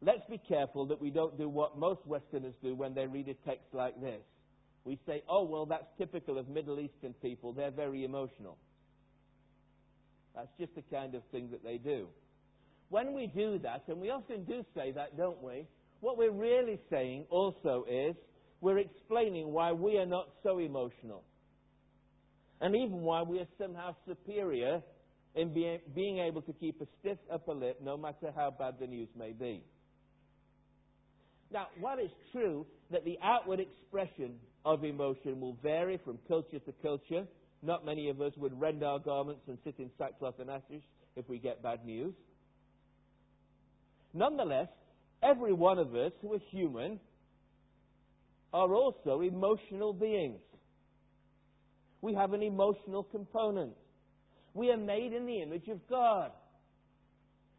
let's 0.00 0.22
be 0.30 0.38
careful 0.38 0.86
that 0.86 1.00
we 1.00 1.10
don't 1.10 1.36
do 1.38 1.48
what 1.48 1.78
most 1.78 2.00
Westerners 2.06 2.54
do 2.62 2.74
when 2.74 2.94
they 2.94 3.06
read 3.06 3.28
a 3.28 3.34
text 3.46 3.66
like 3.72 4.00
this. 4.00 4.22
We 4.84 4.98
say, 5.06 5.22
oh, 5.28 5.44
well, 5.44 5.66
that's 5.66 5.86
typical 5.98 6.38
of 6.38 6.48
Middle 6.48 6.80
Eastern 6.80 7.12
people. 7.14 7.52
They're 7.52 7.70
very 7.70 8.04
emotional. 8.04 8.56
That's 10.34 10.48
just 10.58 10.74
the 10.74 10.82
kind 10.90 11.14
of 11.14 11.22
thing 11.30 11.50
that 11.50 11.62
they 11.62 11.78
do. 11.78 12.08
When 12.88 13.12
we 13.12 13.26
do 13.26 13.58
that, 13.58 13.82
and 13.88 14.00
we 14.00 14.10
often 14.10 14.44
do 14.44 14.64
say 14.74 14.92
that, 14.92 15.16
don't 15.16 15.42
we? 15.42 15.66
What 16.00 16.16
we're 16.16 16.30
really 16.30 16.78
saying 16.88 17.26
also 17.28 17.84
is 17.90 18.14
we're 18.60 18.78
explaining 18.78 19.52
why 19.52 19.72
we 19.72 19.98
are 19.98 20.06
not 20.06 20.28
so 20.42 20.58
emotional. 20.58 21.22
And 22.60 22.74
even 22.74 23.02
why 23.02 23.22
we 23.22 23.38
are 23.38 23.46
somehow 23.60 23.94
superior 24.06 24.82
in 25.34 25.54
being, 25.54 25.78
being 25.94 26.18
able 26.18 26.42
to 26.42 26.52
keep 26.52 26.80
a 26.80 26.86
stiff 26.98 27.18
upper 27.32 27.54
lip 27.54 27.78
no 27.82 27.96
matter 27.96 28.32
how 28.34 28.50
bad 28.50 28.74
the 28.80 28.86
news 28.86 29.08
may 29.16 29.32
be. 29.32 29.62
Now, 31.52 31.68
while 31.80 31.98
it's 31.98 32.12
true 32.32 32.66
that 32.90 33.04
the 33.04 33.18
outward 33.22 33.60
expression 33.60 34.34
of 34.64 34.84
emotion 34.84 35.40
will 35.40 35.56
vary 35.62 35.98
from 36.04 36.18
culture 36.26 36.58
to 36.58 36.72
culture, 36.82 37.26
not 37.62 37.86
many 37.86 38.08
of 38.10 38.20
us 38.20 38.32
would 38.36 38.58
rend 38.60 38.82
our 38.82 38.98
garments 38.98 39.42
and 39.46 39.56
sit 39.64 39.74
in 39.78 39.90
sackcloth 39.96 40.38
and 40.40 40.50
ashes 40.50 40.82
if 41.16 41.28
we 41.28 41.38
get 41.38 41.62
bad 41.62 41.84
news. 41.84 42.14
Nonetheless, 44.12 44.68
every 45.22 45.52
one 45.52 45.78
of 45.78 45.94
us 45.94 46.12
who 46.20 46.34
are 46.34 46.40
human 46.50 47.00
are 48.52 48.74
also 48.74 49.20
emotional 49.20 49.92
beings. 49.92 50.40
We 52.00 52.14
have 52.14 52.32
an 52.32 52.42
emotional 52.42 53.02
component. 53.02 53.72
We 54.54 54.70
are 54.70 54.76
made 54.76 55.12
in 55.12 55.26
the 55.26 55.42
image 55.42 55.68
of 55.68 55.86
God. 55.88 56.30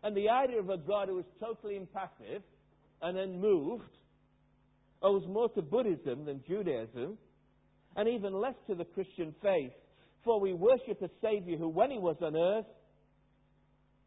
And 0.04 0.16
the 0.16 0.30
idea 0.30 0.60
of 0.60 0.70
a 0.70 0.78
God 0.78 1.10
who 1.10 1.20
is 1.20 1.26
totally 1.40 1.76
impassive 1.76 2.42
and 3.02 3.18
unmoved 3.18 3.84
owes 5.02 5.24
more 5.28 5.50
to 5.50 5.62
Buddhism 5.62 6.26
than 6.26 6.42
Judaism, 6.48 7.18
and 7.96 8.10
even 8.10 8.34
less 8.34 8.56
to 8.68 8.76
the 8.76 8.86
Christian 8.86 9.34
faith. 9.42 9.72
For 10.24 10.40
we 10.40 10.54
worship 10.54 11.02
a 11.02 11.10
Savior 11.22 11.58
who, 11.58 11.70
when 11.70 11.92
he 11.92 11.98
was 11.98 12.18
on 12.22 12.36
earth, 12.36 12.66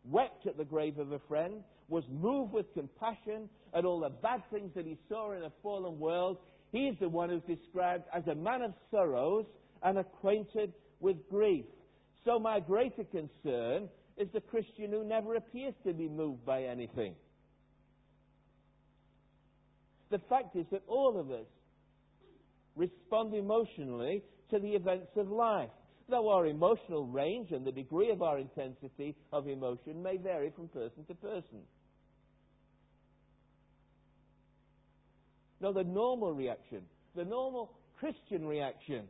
wept 0.05 0.47
at 0.47 0.57
the 0.57 0.65
grave 0.65 0.99
of 0.99 1.13
a 1.13 1.19
friend, 1.29 1.63
was 1.89 2.05
moved 2.11 2.53
with 2.53 2.73
compassion 2.75 3.49
at 3.75 3.85
all 3.85 4.01
the 4.01 4.11
bad 4.11 4.43
things 4.51 4.71
that 4.75 4.87
he 4.87 4.99
saw 5.09 5.33
in 5.33 5.43
a 5.43 5.53
fallen 5.63 5.99
world. 5.99 6.39
He 6.73 6.89
is 6.89 6.97
the 6.99 7.09
one 7.09 7.29
who's 7.29 7.43
described 7.43 8.05
as 8.15 8.27
a 8.27 8.35
man 8.35 8.63
of 8.63 8.73
sorrows 8.91 9.45
and 9.83 9.99
acquainted 9.99 10.73
with 11.01 11.17
grief. 11.29 11.67
So 12.25 12.39
my 12.39 12.61
greater 12.61 13.05
concern 13.05 13.89
is 14.17 14.29
the 14.33 14.41
Christian 14.41 14.91
who 14.91 15.05
never 15.05 15.35
appears 15.35 15.75
to 15.87 15.93
be 15.93 16.09
moved 16.09 16.45
by 16.47 16.65
anything. 16.65 17.15
The 20.11 20.21
fact 20.29 20.57
is 20.57 20.67
that 20.71 20.83
all 20.87 21.19
of 21.19 21.31
us 21.31 21.47
respond 22.77 23.35
emotionally 23.35 24.23
to 24.51 24.59
the 24.59 24.71
events 24.71 25.11
of 25.17 25.31
life, 25.31 25.71
though 26.09 26.29
our 26.29 26.47
emotional 26.47 27.07
range 27.07 27.51
and 27.53 27.67
the 27.67 27.73
degree 27.73 28.11
of 28.11 28.23
our 28.23 28.39
intensity 28.39 29.15
of 29.33 29.49
emotion 29.49 30.03
may 30.03 30.17
vary 30.17 30.51
from 30.55 30.69
person 30.69 31.05
to 31.09 31.15
person. 31.15 31.61
No, 35.63 35.73
the 35.73 35.85
normal 35.85 36.33
reaction, 36.33 36.83
the 37.15 37.25
normal 37.25 37.71
Christian 37.99 38.45
reaction, 38.45 39.05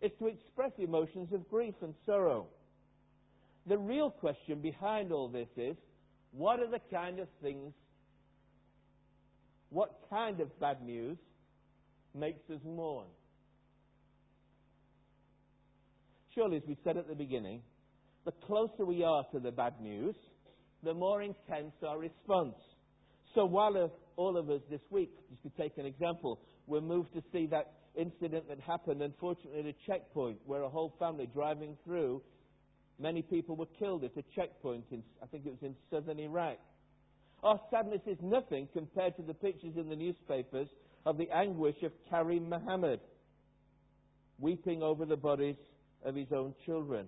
is 0.00 0.10
to 0.18 0.28
express 0.28 0.72
emotions 0.78 1.28
of 1.34 1.48
grief 1.50 1.74
and 1.82 1.92
sorrow. 2.06 2.46
The 3.66 3.76
real 3.76 4.10
question 4.10 4.60
behind 4.60 5.12
all 5.12 5.28
this 5.28 5.48
is 5.58 5.76
what 6.32 6.58
are 6.58 6.70
the 6.70 6.80
kind 6.90 7.18
of 7.18 7.28
things, 7.42 7.74
what 9.68 10.00
kind 10.08 10.40
of 10.40 10.58
bad 10.58 10.82
news 10.82 11.18
makes 12.14 12.48
us 12.50 12.60
mourn? 12.64 13.06
Surely, 16.34 16.56
as 16.56 16.62
we 16.66 16.78
said 16.82 16.96
at 16.96 17.08
the 17.08 17.14
beginning, 17.14 17.60
the 18.24 18.32
closer 18.46 18.86
we 18.86 19.04
are 19.04 19.24
to 19.32 19.38
the 19.38 19.52
bad 19.52 19.74
news, 19.82 20.16
the 20.82 20.94
more 20.94 21.22
intense 21.22 21.74
our 21.86 21.98
response. 21.98 22.56
So 23.34 23.44
while 23.44 23.90
all 24.16 24.36
of 24.36 24.48
us 24.48 24.60
this 24.70 24.80
week, 24.90 25.10
just 25.30 25.42
to 25.42 25.62
take 25.62 25.76
an 25.78 25.86
example, 25.86 26.38
were 26.66 26.80
moved 26.80 27.12
to 27.14 27.22
see 27.32 27.46
that 27.46 27.72
incident 27.96 28.48
that 28.48 28.60
happened, 28.60 29.02
unfortunately, 29.02 29.60
at 29.60 29.66
a 29.66 29.74
checkpoint 29.86 30.38
where 30.46 30.62
a 30.62 30.68
whole 30.68 30.94
family 30.98 31.28
driving 31.32 31.76
through, 31.84 32.22
many 32.98 33.22
people 33.22 33.56
were 33.56 33.66
killed 33.78 34.04
at 34.04 34.16
a 34.16 34.22
checkpoint 34.34 34.84
in, 34.92 35.02
I 35.22 35.26
think 35.26 35.46
it 35.46 35.50
was 35.50 35.62
in 35.62 35.74
southern 35.90 36.20
Iraq. 36.20 36.58
Our 37.42 37.60
sadness 37.70 38.00
is 38.06 38.18
nothing 38.22 38.68
compared 38.72 39.16
to 39.16 39.22
the 39.22 39.34
pictures 39.34 39.76
in 39.76 39.88
the 39.88 39.96
newspapers 39.96 40.68
of 41.04 41.18
the 41.18 41.28
anguish 41.30 41.76
of 41.82 41.92
Karim 42.08 42.48
Mohammed, 42.48 43.00
weeping 44.38 44.82
over 44.82 45.04
the 45.04 45.16
bodies 45.16 45.56
of 46.04 46.14
his 46.14 46.28
own 46.32 46.54
children. 46.64 47.06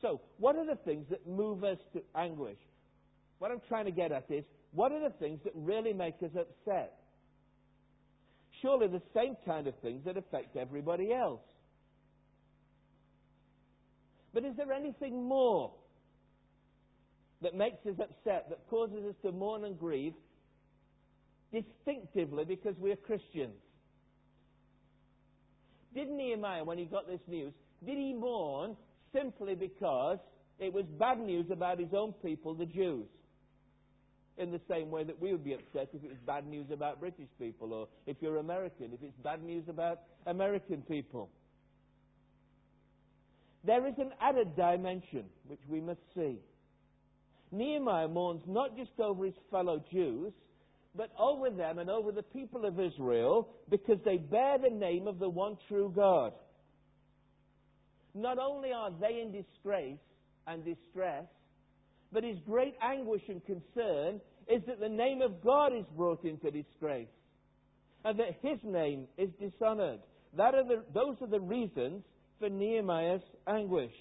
So, 0.00 0.20
what 0.38 0.56
are 0.56 0.66
the 0.66 0.76
things 0.76 1.06
that 1.10 1.26
move 1.26 1.62
us 1.62 1.78
to 1.92 2.02
anguish? 2.16 2.58
What 3.42 3.50
I'm 3.50 3.60
trying 3.68 3.86
to 3.86 3.90
get 3.90 4.12
at 4.12 4.30
is, 4.30 4.44
what 4.70 4.92
are 4.92 5.00
the 5.00 5.14
things 5.18 5.40
that 5.42 5.52
really 5.56 5.92
make 5.92 6.14
us 6.22 6.30
upset? 6.38 7.02
surely 8.62 8.86
the 8.86 9.02
same 9.14 9.36
kind 9.44 9.66
of 9.66 9.74
things 9.80 10.04
that 10.04 10.16
affect 10.16 10.56
everybody 10.56 11.12
else. 11.12 11.42
But 14.32 14.44
is 14.44 14.56
there 14.56 14.72
anything 14.72 15.28
more 15.28 15.72
that 17.42 17.54
makes 17.54 17.84
us 17.84 17.96
upset, 18.00 18.48
that 18.48 18.60
causes 18.70 19.04
us 19.04 19.14
to 19.22 19.32
mourn 19.32 19.64
and 19.64 19.78
grieve 19.78 20.14
distinctively 21.52 22.44
because 22.44 22.76
we 22.78 22.92
are 22.92 22.96
Christians? 22.96 23.60
Didn't 25.94 26.16
Nehemiah, 26.16 26.64
when 26.64 26.78
he 26.78 26.84
got 26.84 27.06
this 27.06 27.20
news, 27.26 27.52
did 27.84 27.98
he 27.98 28.14
mourn 28.14 28.76
simply 29.12 29.54
because 29.54 30.18
it 30.58 30.72
was 30.72 30.84
bad 30.98 31.18
news 31.18 31.46
about 31.50 31.78
his 31.78 31.92
own 31.92 32.14
people, 32.22 32.54
the 32.54 32.64
Jews? 32.64 33.08
In 34.38 34.50
the 34.50 34.60
same 34.68 34.90
way 34.90 35.04
that 35.04 35.20
we 35.20 35.30
would 35.30 35.44
be 35.44 35.52
upset 35.52 35.90
if 35.92 36.02
it 36.02 36.08
was 36.08 36.18
bad 36.26 36.46
news 36.46 36.66
about 36.72 37.00
British 37.00 37.28
people, 37.38 37.72
or 37.72 37.88
if 38.06 38.16
you're 38.20 38.38
American, 38.38 38.86
if 38.92 39.02
it's 39.02 39.16
bad 39.22 39.42
news 39.42 39.64
about 39.68 40.00
American 40.26 40.82
people. 40.82 41.28
There 43.64 43.86
is 43.86 43.94
an 43.98 44.10
added 44.20 44.56
dimension 44.56 45.24
which 45.46 45.60
we 45.68 45.80
must 45.80 46.00
see. 46.14 46.38
Nehemiah 47.52 48.08
mourns 48.08 48.42
not 48.46 48.76
just 48.76 48.98
over 48.98 49.26
his 49.26 49.34
fellow 49.50 49.84
Jews, 49.92 50.32
but 50.94 51.10
over 51.18 51.50
them 51.50 51.78
and 51.78 51.88
over 51.88 52.10
the 52.12 52.22
people 52.22 52.64
of 52.64 52.80
Israel 52.80 53.48
because 53.70 53.98
they 54.04 54.16
bear 54.16 54.58
the 54.58 54.70
name 54.70 55.06
of 55.06 55.18
the 55.18 55.28
one 55.28 55.56
true 55.68 55.92
God. 55.94 56.32
Not 58.14 58.38
only 58.38 58.72
are 58.72 58.90
they 59.00 59.20
in 59.20 59.32
disgrace 59.32 59.98
and 60.46 60.64
distress, 60.64 61.24
but 62.12 62.24
his 62.24 62.38
great 62.46 62.74
anguish 62.82 63.22
and 63.28 63.44
concern 63.44 64.20
is 64.48 64.62
that 64.66 64.80
the 64.80 64.88
name 64.88 65.22
of 65.22 65.42
God 65.42 65.72
is 65.74 65.84
brought 65.96 66.24
into 66.24 66.50
disgrace 66.50 67.08
and 68.04 68.18
that 68.18 68.38
his 68.42 68.58
name 68.64 69.06
is 69.16 69.30
dishonored. 69.40 70.00
That 70.36 70.54
are 70.54 70.64
the, 70.64 70.82
those 70.92 71.16
are 71.20 71.28
the 71.28 71.40
reasons 71.40 72.02
for 72.38 72.48
Nehemiah's 72.48 73.22
anguish. 73.46 73.92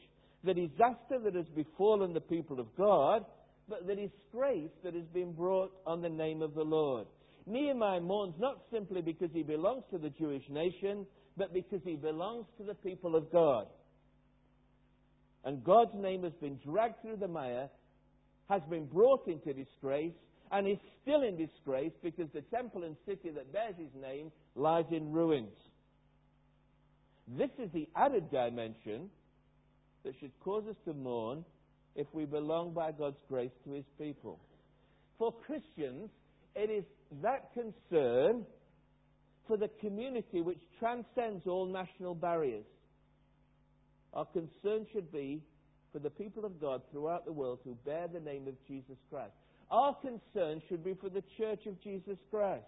The 0.44 0.54
disaster 0.54 1.20
that 1.24 1.36
has 1.36 1.46
befallen 1.56 2.14
the 2.14 2.22
people 2.22 2.60
of 2.60 2.68
God, 2.76 3.26
but 3.70 3.86
the 3.86 3.96
disgrace 3.96 4.72
that 4.84 4.96
has 4.96 5.06
been 5.14 5.34
brought 5.34 5.72
on 5.86 6.02
the 6.02 6.10
name 6.10 6.42
of 6.42 6.56
the 6.56 6.64
Lord. 6.64 7.06
Nehemiah 7.46 8.02
mourns 8.02 8.36
not 8.40 8.62
simply 8.72 9.02
because 9.02 9.30
he 9.34 9.44
belongs 9.44 9.84
to 9.92 9.98
the 9.98 10.10
Jewish 10.10 10.44
nation, 10.50 11.06
but 11.38 11.54
because 11.54 11.82
he 11.84 11.96
belongs 11.96 12.46
to 12.58 12.64
the 12.64 12.76
people 12.76 13.16
of 13.16 13.32
God. 13.32 13.68
And 15.44 15.64
God's 15.64 15.96
name 15.96 16.24
has 16.24 16.34
been 16.34 16.60
dragged 16.66 17.02
through 17.02 17.18
the 17.18 17.28
mire, 17.28 17.70
has 18.52 18.62
been 18.70 18.86
brought 18.86 19.28
into 19.28 19.54
disgrace, 19.54 20.14
and 20.52 20.68
is 20.68 20.78
still 21.02 21.24
in 21.24 21.38
disgrace 21.38 21.94
because 22.04 22.28
the 22.34 22.42
temple 22.42 22.84
and 22.84 22.98
city 23.06 23.30
that 23.30 23.54
bears 23.54 23.76
his 23.78 24.02
name 24.02 24.30
lies 24.56 24.84
in 24.92 25.14
ruins. 25.14 25.56
This 27.38 27.50
is 27.58 27.72
the 27.72 27.88
added 27.96 28.30
dimension 28.30 29.10
that 30.04 30.14
should 30.20 30.38
cause 30.44 30.66
us 30.70 30.76
to 30.84 30.94
mourn 30.94 31.46
if 31.96 32.08
we 32.12 32.26
belong 32.26 32.74
by 32.74 32.92
God's 32.92 33.22
grace 33.30 33.52
to 33.64 33.72
His 33.72 33.86
people. 33.98 34.38
For 35.18 35.34
Christians, 35.46 36.10
it 36.54 36.70
is 36.70 36.84
that 37.22 37.52
concern 37.54 38.46
for 39.48 39.56
the 39.56 39.70
community 39.80 40.42
which 40.42 40.60
transcends 40.78 41.48
all 41.48 41.66
national 41.66 42.16
barriers. 42.16 42.66
Our 44.14 44.26
concern 44.26 44.88
should 44.92 45.10
be 45.12 45.42
for 45.92 46.00
the 46.00 46.10
people 46.10 46.46
of 46.46 46.60
God 46.60 46.82
throughout 46.92 47.26
the 47.26 47.32
world 47.32 47.60
who 47.64 47.78
bear 47.86 48.08
the 48.08 48.20
name 48.20 48.48
of 48.48 48.56
Jesus 48.68 48.98
Christ. 49.10 49.34
Our 49.70 49.96
concern 49.96 50.62
should 50.68 50.84
be 50.84 50.94
for 50.94 51.10
the 51.10 51.24
church 51.38 51.66
of 51.66 51.82
Jesus 51.82 52.18
Christ 52.30 52.66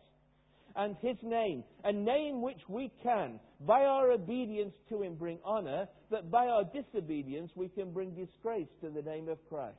and 0.76 0.96
his 1.02 1.18
name, 1.22 1.64
a 1.84 1.92
name 1.92 2.42
which 2.42 2.62
we 2.68 2.92
can, 3.04 3.40
by 3.62 3.82
our 3.82 4.12
obedience 4.12 4.74
to 4.90 5.04
him, 5.04 5.16
bring 5.16 5.38
honor, 5.44 5.88
but 6.10 6.32
by 6.32 6.48
our 6.48 6.64
disobedience 6.64 7.52
we 7.56 7.68
can 7.68 7.92
bring 7.92 8.12
disgrace 8.12 8.70
to 8.82 8.90
the 8.90 9.02
name 9.02 9.30
of 9.30 9.38
Christ. 9.50 9.78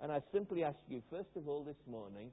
And 0.00 0.12
I 0.12 0.20
simply 0.32 0.62
ask 0.62 0.78
you, 0.88 1.02
first 1.10 1.30
of 1.36 1.48
all, 1.48 1.64
this 1.64 1.80
morning, 1.90 2.30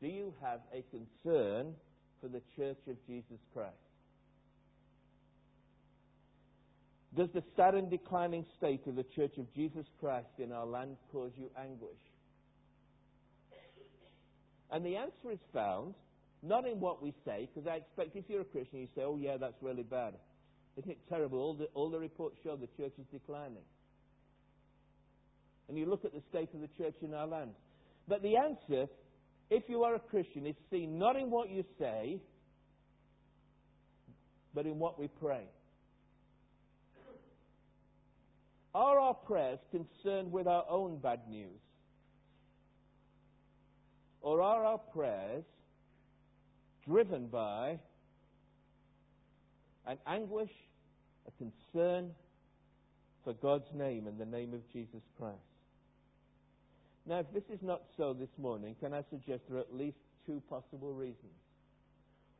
do 0.00 0.06
you 0.06 0.34
have 0.42 0.60
a 0.72 0.84
concern 0.90 1.74
for 2.20 2.28
the 2.28 2.42
church 2.56 2.78
of 2.88 2.96
Jesus 3.06 3.38
Christ? 3.52 3.85
Does 7.16 7.28
the 7.32 7.42
sad 7.56 7.74
and 7.74 7.90
declining 7.90 8.44
state 8.58 8.86
of 8.86 8.94
the 8.94 9.04
church 9.14 9.38
of 9.38 9.52
Jesus 9.54 9.86
Christ 9.98 10.28
in 10.38 10.52
our 10.52 10.66
land 10.66 10.96
cause 11.10 11.30
you 11.36 11.50
anguish? 11.58 11.96
And 14.70 14.84
the 14.84 14.96
answer 14.96 15.30
is 15.32 15.38
found 15.52 15.94
not 16.42 16.66
in 16.66 16.78
what 16.78 17.02
we 17.02 17.14
say, 17.24 17.48
because 17.52 17.66
I 17.66 17.76
expect 17.76 18.16
if 18.16 18.24
you're 18.28 18.42
a 18.42 18.44
Christian, 18.44 18.80
you 18.80 18.88
say, 18.94 19.02
oh, 19.02 19.16
yeah, 19.16 19.38
that's 19.38 19.56
really 19.62 19.82
bad. 19.82 20.14
Isn't 20.76 20.90
it 20.90 20.98
terrible? 21.08 21.38
All 21.38 21.54
the, 21.54 21.64
all 21.74 21.88
the 21.88 21.98
reports 21.98 22.36
show 22.44 22.56
the 22.56 22.68
church 22.76 22.92
is 22.98 23.06
declining. 23.10 23.64
And 25.68 25.78
you 25.78 25.86
look 25.86 26.04
at 26.04 26.12
the 26.12 26.22
state 26.28 26.50
of 26.52 26.60
the 26.60 26.68
church 26.76 26.96
in 27.00 27.14
our 27.14 27.26
land. 27.26 27.52
But 28.06 28.22
the 28.22 28.36
answer, 28.36 28.86
if 29.50 29.64
you 29.68 29.84
are 29.84 29.94
a 29.94 29.98
Christian, 29.98 30.46
is 30.46 30.54
seen 30.70 30.98
not 30.98 31.16
in 31.16 31.30
what 31.30 31.48
you 31.48 31.64
say, 31.78 32.20
but 34.54 34.66
in 34.66 34.78
what 34.78 34.98
we 35.00 35.08
pray. 35.08 35.46
Are 38.76 39.00
our 39.00 39.14
prayers 39.14 39.58
concerned 39.70 40.30
with 40.30 40.46
our 40.46 40.66
own 40.68 40.98
bad 40.98 41.20
news? 41.30 41.62
Or 44.20 44.42
are 44.42 44.66
our 44.66 44.76
prayers 44.76 45.44
driven 46.86 47.28
by 47.28 47.78
an 49.86 49.96
anguish, 50.06 50.50
a 51.26 51.30
concern 51.42 52.10
for 53.24 53.32
God's 53.32 53.72
name 53.72 54.08
and 54.08 54.20
the 54.20 54.26
name 54.26 54.52
of 54.52 54.60
Jesus 54.74 55.00
Christ? 55.18 55.38
Now, 57.06 57.20
if 57.20 57.32
this 57.32 57.44
is 57.50 57.62
not 57.62 57.80
so 57.96 58.12
this 58.12 58.28
morning, 58.36 58.76
can 58.78 58.92
I 58.92 59.04
suggest 59.08 59.40
there 59.48 59.56
are 59.56 59.62
at 59.62 59.74
least 59.74 59.96
two 60.26 60.42
possible 60.50 60.92
reasons? 60.92 61.40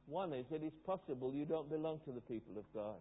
One 0.07 0.35
is 0.35 0.45
that 0.51 0.63
it 0.63 0.67
is 0.67 0.73
possible 0.85 1.33
you 1.35 1.47
don't 1.47 1.71
belong 1.71 2.01
to 2.05 2.13
the 2.13 2.21
people 2.21 2.59
of 2.59 2.65
God. 2.75 3.01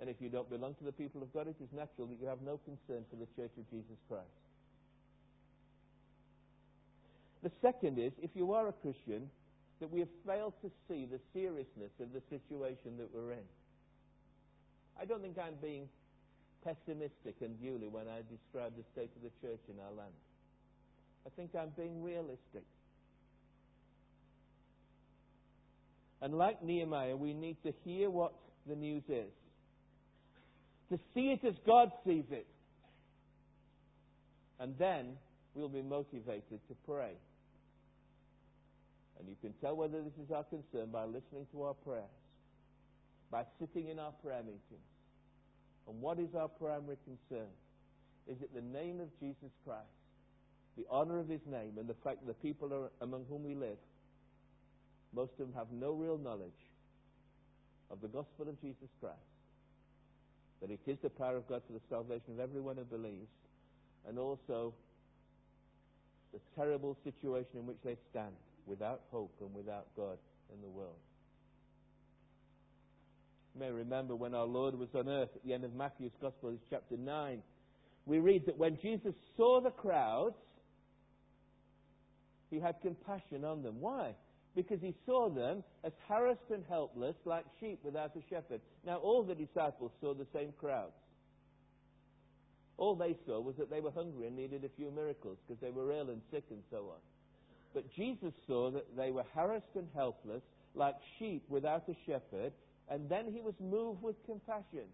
And 0.00 0.08
if 0.08 0.16
you 0.20 0.30
don't 0.30 0.48
belong 0.48 0.74
to 0.76 0.84
the 0.84 0.92
people 0.92 1.22
of 1.22 1.32
God, 1.32 1.46
it 1.46 1.56
is 1.60 1.68
natural 1.72 2.06
that 2.08 2.18
you 2.20 2.26
have 2.26 2.40
no 2.40 2.58
concern 2.64 3.04
for 3.10 3.16
the 3.16 3.28
church 3.36 3.52
of 3.58 3.68
Jesus 3.70 3.98
Christ. 4.08 4.24
The 7.42 7.50
second 7.60 7.98
is, 7.98 8.12
if 8.22 8.30
you 8.34 8.52
are 8.52 8.68
a 8.68 8.72
Christian, 8.72 9.28
that 9.80 9.90
we 9.90 10.00
have 10.00 10.08
failed 10.26 10.54
to 10.62 10.70
see 10.88 11.06
the 11.06 11.20
seriousness 11.32 11.92
of 12.00 12.12
the 12.12 12.22
situation 12.28 12.96
that 12.98 13.08
we're 13.12 13.32
in. 13.32 13.48
I 15.00 15.04
don't 15.04 15.22
think 15.22 15.38
I'm 15.38 15.54
being 15.62 15.88
pessimistic 16.64 17.36
and 17.40 17.56
unduly 17.60 17.88
when 17.88 18.04
I 18.08 18.20
describe 18.30 18.72
the 18.76 18.84
state 18.92 19.10
of 19.16 19.22
the 19.22 19.32
church 19.40 19.60
in 19.68 19.76
our 19.80 19.92
land. 19.96 20.12
I 21.26 21.30
think 21.36 21.54
I'm 21.54 21.72
being 21.76 22.02
realistic. 22.02 22.64
And 26.20 26.34
like 26.34 26.62
Nehemiah, 26.62 27.16
we 27.16 27.32
need 27.32 27.56
to 27.64 27.72
hear 27.84 28.10
what 28.10 28.32
the 28.66 28.76
news 28.76 29.02
is, 29.08 29.32
to 30.90 30.98
see 31.14 31.30
it 31.30 31.46
as 31.46 31.54
God 31.66 31.90
sees 32.04 32.24
it. 32.30 32.46
And 34.58 34.74
then 34.78 35.16
we'll 35.54 35.68
be 35.68 35.82
motivated 35.82 36.60
to 36.68 36.74
pray. 36.86 37.12
And 39.18 39.28
you 39.28 39.36
can 39.40 39.52
tell 39.60 39.76
whether 39.76 40.02
this 40.02 40.14
is 40.24 40.30
our 40.30 40.44
concern 40.44 40.90
by 40.90 41.04
listening 41.04 41.46
to 41.52 41.62
our 41.62 41.74
prayers, 41.74 42.04
by 43.30 43.44
sitting 43.58 43.88
in 43.88 43.98
our 43.98 44.12
prayer 44.22 44.42
meetings. 44.42 44.88
And 45.88 46.00
what 46.00 46.18
is 46.18 46.34
our 46.34 46.48
primary 46.48 46.96
concern? 47.04 47.48
Is 48.26 48.36
it 48.42 48.54
the 48.54 48.60
name 48.60 49.00
of 49.00 49.08
Jesus 49.18 49.50
Christ, 49.64 49.86
the 50.76 50.84
honor 50.90 51.18
of 51.18 51.28
his 51.28 51.40
name, 51.50 51.78
and 51.78 51.88
the 51.88 51.96
fact 52.04 52.24
that 52.24 52.28
the 52.28 52.48
people 52.48 52.72
are, 52.72 52.90
among 53.04 53.24
whom 53.28 53.44
we 53.44 53.54
live, 53.54 53.78
most 55.14 55.32
of 55.32 55.38
them 55.38 55.54
have 55.56 55.66
no 55.72 55.92
real 55.92 56.18
knowledge 56.18 56.50
of 57.90 58.00
the 58.00 58.08
gospel 58.08 58.48
of 58.48 58.60
Jesus 58.60 58.88
Christ, 59.00 59.16
that 60.60 60.70
it 60.70 60.80
is 60.86 60.98
the 61.02 61.10
power 61.10 61.36
of 61.36 61.48
God 61.48 61.62
for 61.66 61.72
the 61.72 61.80
salvation 61.88 62.34
of 62.34 62.40
everyone 62.40 62.76
who 62.76 62.84
believes, 62.84 63.30
and 64.06 64.18
also 64.18 64.74
the 66.32 66.40
terrible 66.54 66.96
situation 67.04 67.58
in 67.58 67.66
which 67.66 67.78
they 67.84 67.96
stand 68.10 68.32
without 68.66 69.00
hope 69.10 69.32
and 69.40 69.54
without 69.54 69.86
God 69.96 70.18
in 70.54 70.60
the 70.60 70.68
world. 70.68 70.98
You 73.54 73.60
may 73.60 73.70
remember 73.70 74.14
when 74.14 74.34
our 74.34 74.44
Lord 74.44 74.78
was 74.78 74.88
on 74.94 75.08
earth 75.08 75.30
at 75.34 75.44
the 75.44 75.52
end 75.52 75.64
of 75.64 75.74
Matthew's 75.74 76.12
Gospel, 76.20 76.54
chapter 76.70 76.96
9, 76.96 77.42
we 78.06 78.18
read 78.18 78.46
that 78.46 78.56
when 78.56 78.78
Jesus 78.80 79.14
saw 79.36 79.60
the 79.60 79.70
crowds, 79.70 80.36
he 82.50 82.58
had 82.58 82.80
compassion 82.80 83.44
on 83.44 83.62
them. 83.62 83.80
Why? 83.80 84.14
Because 84.54 84.80
he 84.80 84.94
saw 85.06 85.28
them 85.28 85.62
as 85.84 85.92
harassed 86.08 86.50
and 86.52 86.64
helpless, 86.68 87.14
like 87.24 87.44
sheep 87.60 87.78
without 87.84 88.12
a 88.16 88.22
shepherd. 88.28 88.60
Now, 88.84 88.96
all 88.96 89.22
the 89.22 89.34
disciples 89.34 89.92
saw 90.00 90.12
the 90.14 90.26
same 90.32 90.52
crowds. 90.58 90.92
All 92.76 92.94
they 92.94 93.14
saw 93.26 93.40
was 93.40 93.56
that 93.56 93.70
they 93.70 93.80
were 93.80 93.90
hungry 93.90 94.26
and 94.26 94.36
needed 94.36 94.64
a 94.64 94.70
few 94.76 94.90
miracles 94.90 95.36
because 95.46 95.60
they 95.60 95.70
were 95.70 95.92
ill 95.92 96.10
and 96.10 96.22
sick 96.32 96.44
and 96.50 96.62
so 96.70 96.78
on. 96.78 97.00
But 97.74 97.92
Jesus 97.94 98.32
saw 98.46 98.70
that 98.70 98.96
they 98.96 99.10
were 99.10 99.24
harassed 99.34 99.76
and 99.76 99.86
helpless, 99.94 100.42
like 100.74 100.96
sheep 101.18 101.44
without 101.48 101.84
a 101.88 101.96
shepherd, 102.06 102.52
and 102.88 103.08
then 103.08 103.26
he 103.32 103.40
was 103.40 103.54
moved 103.60 104.02
with 104.02 104.16
compassion. 104.26 104.88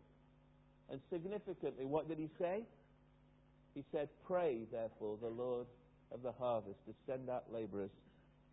And 0.90 1.00
significantly, 1.10 1.84
what 1.84 2.08
did 2.08 2.18
he 2.18 2.28
say? 2.38 2.64
He 3.74 3.84
said, 3.92 4.08
Pray, 4.26 4.60
therefore, 4.70 5.16
the 5.20 5.28
Lord 5.28 5.66
of 6.12 6.22
the 6.22 6.32
harvest 6.32 6.78
to 6.86 6.94
send 7.06 7.30
out 7.30 7.44
laborers 7.52 7.90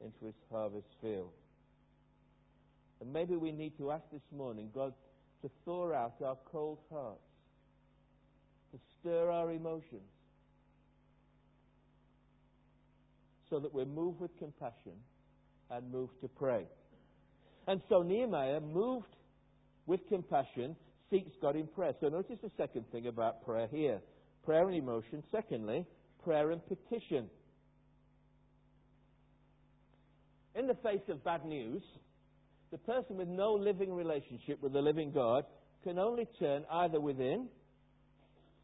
into 0.04 0.26
his 0.26 0.36
harvest 0.52 0.88
field. 1.02 1.32
And 3.02 3.12
maybe 3.12 3.36
we 3.36 3.52
need 3.52 3.78
to 3.78 3.92
ask 3.92 4.04
this 4.12 4.22
morning 4.36 4.70
God 4.74 4.94
to 5.42 5.50
thaw 5.66 5.94
out 5.94 6.16
our 6.24 6.38
cold 6.52 6.80
hearts, 6.92 7.20
to 8.72 8.80
stir 9.00 9.30
our 9.30 9.52
emotions, 9.52 10.02
so 13.50 13.60
that 13.60 13.74
we're 13.74 13.86
moved 13.86 14.20
with 14.20 14.32
compassion 14.39 14.94
and 15.70 15.92
moved 15.92 16.13
to 16.22 16.28
pray. 16.28 16.66
And 17.68 17.82
so 17.89 18.02
Nehemiah, 18.02 18.60
moved 18.60 19.16
with 19.86 20.00
compassion, 20.10 20.76
seeks 21.10 21.32
God 21.42 21.56
in 21.56 21.68
prayer. 21.68 21.94
So 22.00 22.10
notice 22.10 22.39
the 22.42 22.52
second 22.58 22.86
thing 22.92 23.08
about 23.08 23.46
prayer 23.46 23.68
here 23.72 24.00
prayer 24.44 24.68
and 24.68 24.76
emotion. 24.76 25.24
Secondly, 25.32 25.86
prayer 26.24 26.52
and 26.52 26.62
petition. 26.68 27.30
In 30.56 30.68
the 30.68 30.76
face 30.76 31.02
of 31.10 31.24
bad 31.24 31.46
news, 31.46 31.82
the 32.72 32.78
person 32.80 33.18
with 33.18 33.28
no 33.28 33.54
living 33.54 33.94
relationship 33.94 34.62
with 34.62 34.74
the 34.74 34.82
living 34.82 35.12
God 35.12 35.46
can 35.84 35.98
only 35.98 36.28
turn 36.39 36.63
either 36.72 37.00
within, 37.00 37.48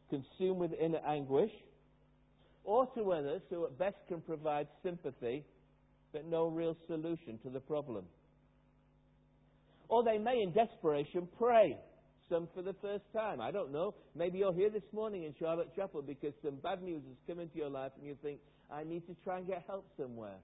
consumed 0.08 0.60
with 0.60 0.72
inner 0.72 1.00
anguish, 1.06 1.50
or 2.64 2.86
to 2.94 3.12
others 3.12 3.42
who 3.50 3.64
at 3.64 3.78
best 3.78 3.96
can 4.08 4.20
provide 4.20 4.68
sympathy 4.82 5.44
but 6.12 6.26
no 6.26 6.46
real 6.46 6.76
solution 6.86 7.38
to 7.42 7.50
the 7.50 7.60
problem. 7.60 8.04
Or 9.88 10.04
they 10.04 10.18
may, 10.18 10.40
in 10.42 10.52
desperation, 10.52 11.28
pray, 11.38 11.76
some 12.28 12.48
for 12.54 12.62
the 12.62 12.74
first 12.80 13.04
time. 13.12 13.40
I 13.40 13.50
don't 13.50 13.72
know. 13.72 13.94
Maybe 14.14 14.38
you're 14.38 14.54
here 14.54 14.70
this 14.70 14.84
morning 14.92 15.24
in 15.24 15.34
Charlotte 15.38 15.74
Chapel 15.74 16.02
because 16.02 16.32
some 16.44 16.56
bad 16.56 16.82
news 16.82 17.02
has 17.08 17.16
come 17.26 17.40
into 17.40 17.56
your 17.56 17.70
life 17.70 17.92
and 17.98 18.06
you 18.06 18.16
think, 18.22 18.38
I 18.70 18.84
need 18.84 19.06
to 19.08 19.16
try 19.24 19.38
and 19.38 19.46
get 19.46 19.64
help 19.66 19.86
somewhere. 19.96 20.38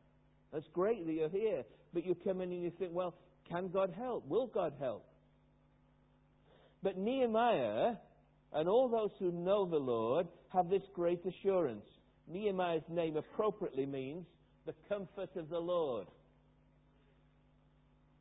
That's 0.53 0.67
great 0.73 1.07
that 1.07 1.13
you're 1.13 1.29
here, 1.29 1.65
but 1.93 2.05
you 2.05 2.15
come 2.15 2.41
in 2.41 2.53
and 2.53 2.63
you 2.63 2.73
think, 2.79 2.93
well, 2.93 3.15
can 3.49 3.69
God 3.69 3.93
help? 3.97 4.27
Will 4.27 4.47
God 4.47 4.73
help? 4.81 5.05
But 6.83 6.99
Nehemiah 6.99 7.95
and 8.53 8.69
all 8.69 8.89
those 8.89 9.11
who 9.19 9.33
know 9.33 9.67
the 9.67 9.77
Lord 9.77 10.27
have 10.49 10.71
this 10.71 10.83
great 10.95 11.21
assurance. 11.27 11.85
Nehemiah's 12.29 12.83
name 12.89 13.17
appropriately 13.17 13.87
means 13.87 14.27
the 14.67 14.75
comfort 14.89 15.31
of 15.37 15.49
the 15.49 15.59
Lord. 15.59 16.07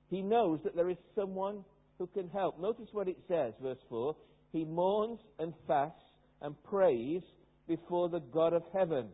He 0.10 0.22
knows 0.22 0.60
that 0.64 0.76
there 0.76 0.90
is 0.90 0.98
someone 1.16 1.64
who 1.98 2.08
can 2.08 2.30
help. 2.30 2.60
Notice 2.60 2.90
what 2.92 3.08
it 3.08 3.18
says, 3.28 3.54
verse 3.62 3.80
4. 3.90 4.16
He 4.52 4.64
mourns 4.64 5.20
and 5.40 5.54
fasts 5.68 6.00
and 6.42 6.56
prays 6.64 7.22
before 7.68 8.10
the 8.10 8.20
God 8.20 8.54
of 8.54 8.64
heaven. 8.74 9.08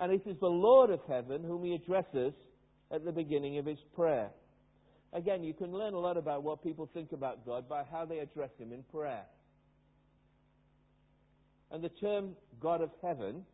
And 0.00 0.12
it 0.12 0.22
is 0.26 0.36
the 0.40 0.46
Lord 0.46 0.90
of 0.90 1.00
heaven 1.08 1.42
whom 1.42 1.64
he 1.64 1.74
addresses 1.74 2.32
at 2.90 3.04
the 3.04 3.12
beginning 3.12 3.58
of 3.58 3.66
his 3.66 3.78
prayer. 3.94 4.28
Again, 5.12 5.44
you 5.44 5.54
can 5.54 5.72
learn 5.72 5.94
a 5.94 5.98
lot 5.98 6.16
about 6.16 6.42
what 6.42 6.62
people 6.62 6.90
think 6.92 7.12
about 7.12 7.46
God 7.46 7.68
by 7.68 7.84
how 7.90 8.04
they 8.04 8.18
address 8.18 8.50
him 8.58 8.72
in 8.72 8.82
prayer. 8.92 9.24
And 11.70 11.82
the 11.82 11.88
term 11.88 12.30
God 12.60 12.80
of 12.82 12.90
heaven 13.00 13.44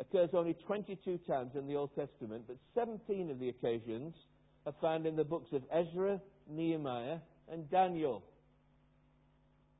occurs 0.00 0.30
only 0.32 0.54
22 0.66 1.18
times 1.26 1.52
in 1.54 1.66
the 1.66 1.76
Old 1.76 1.94
Testament, 1.94 2.44
but 2.46 2.56
17 2.74 3.30
of 3.30 3.38
the 3.38 3.50
occasions 3.50 4.14
are 4.66 4.74
found 4.80 5.06
in 5.06 5.14
the 5.14 5.24
books 5.24 5.52
of 5.52 5.62
Ezra, 5.70 6.20
Nehemiah, 6.50 7.18
and 7.52 7.70
Daniel. 7.70 8.22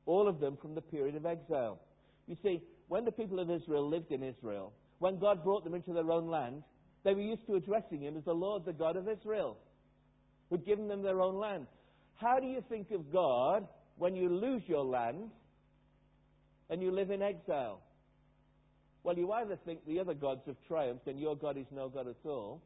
All 0.05 0.27
of 0.27 0.39
them 0.39 0.57
from 0.61 0.75
the 0.75 0.81
period 0.81 1.15
of 1.15 1.25
exile. 1.25 1.79
You 2.27 2.37
see, 2.43 2.61
when 2.87 3.03
the 3.03 3.11
people 3.11 3.39
of 3.39 3.49
Israel 3.49 3.89
lived 3.89 4.11
in 4.11 4.21
Israel, 4.21 4.71
when 5.05 5.19
God 5.19 5.43
brought 5.43 5.63
them 5.63 5.75
into 5.75 5.93
their 5.93 6.09
own 6.09 6.29
land, 6.29 6.63
they 7.03 7.13
were 7.13 7.21
used 7.21 7.45
to 7.45 7.53
addressing 7.53 8.01
Him 8.01 8.17
as 8.17 8.23
the 8.23 8.33
Lord, 8.33 8.65
the 8.65 8.73
God 8.73 8.95
of 8.95 9.07
Israel, 9.07 9.55
who'd 10.49 10.65
given 10.65 10.87
them 10.87 11.03
their 11.03 11.21
own 11.21 11.35
land. 11.35 11.67
How 12.15 12.39
do 12.39 12.47
you 12.47 12.63
think 12.69 12.89
of 12.89 13.13
God 13.13 13.67
when 13.99 14.15
you 14.15 14.29
lose 14.29 14.63
your 14.65 14.83
land 14.83 15.29
and 16.71 16.81
you 16.81 16.89
live 16.89 17.11
in 17.11 17.21
exile? 17.21 17.81
Well, 19.03 19.15
you 19.15 19.31
either 19.31 19.59
think 19.63 19.85
the 19.85 19.99
other 19.99 20.15
gods 20.15 20.41
have 20.47 20.55
triumphed 20.67 21.05
and 21.05 21.19
your 21.19 21.35
God 21.35 21.55
is 21.55 21.67
no 21.71 21.87
God 21.87 22.07
at 22.07 22.27
all, 22.27 22.63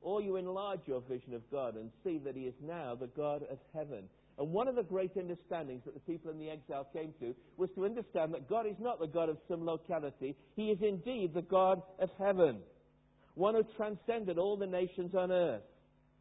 or 0.00 0.22
you 0.22 0.36
enlarge 0.36 0.80
your 0.86 1.02
vision 1.02 1.34
of 1.34 1.42
God 1.50 1.76
and 1.76 1.90
see 2.02 2.16
that 2.24 2.36
He 2.36 2.44
is 2.44 2.54
now 2.66 2.94
the 2.94 3.08
God 3.08 3.42
of 3.50 3.58
heaven. 3.74 4.04
And 4.38 4.50
one 4.50 4.66
of 4.66 4.74
the 4.74 4.82
great 4.82 5.12
understandings 5.16 5.82
that 5.84 5.94
the 5.94 6.00
people 6.00 6.30
in 6.30 6.38
the 6.38 6.50
exile 6.50 6.88
came 6.92 7.12
to 7.20 7.34
was 7.56 7.70
to 7.76 7.84
understand 7.84 8.34
that 8.34 8.48
God 8.48 8.66
is 8.66 8.76
not 8.80 8.98
the 8.98 9.06
God 9.06 9.28
of 9.28 9.38
some 9.48 9.64
locality, 9.64 10.36
He 10.56 10.70
is 10.70 10.78
indeed 10.82 11.34
the 11.34 11.42
God 11.42 11.82
of 12.00 12.10
heaven. 12.18 12.58
One 13.34 13.54
who 13.54 13.62
transcended 13.76 14.38
all 14.38 14.56
the 14.56 14.66
nations 14.66 15.14
on 15.14 15.30
earth, 15.30 15.62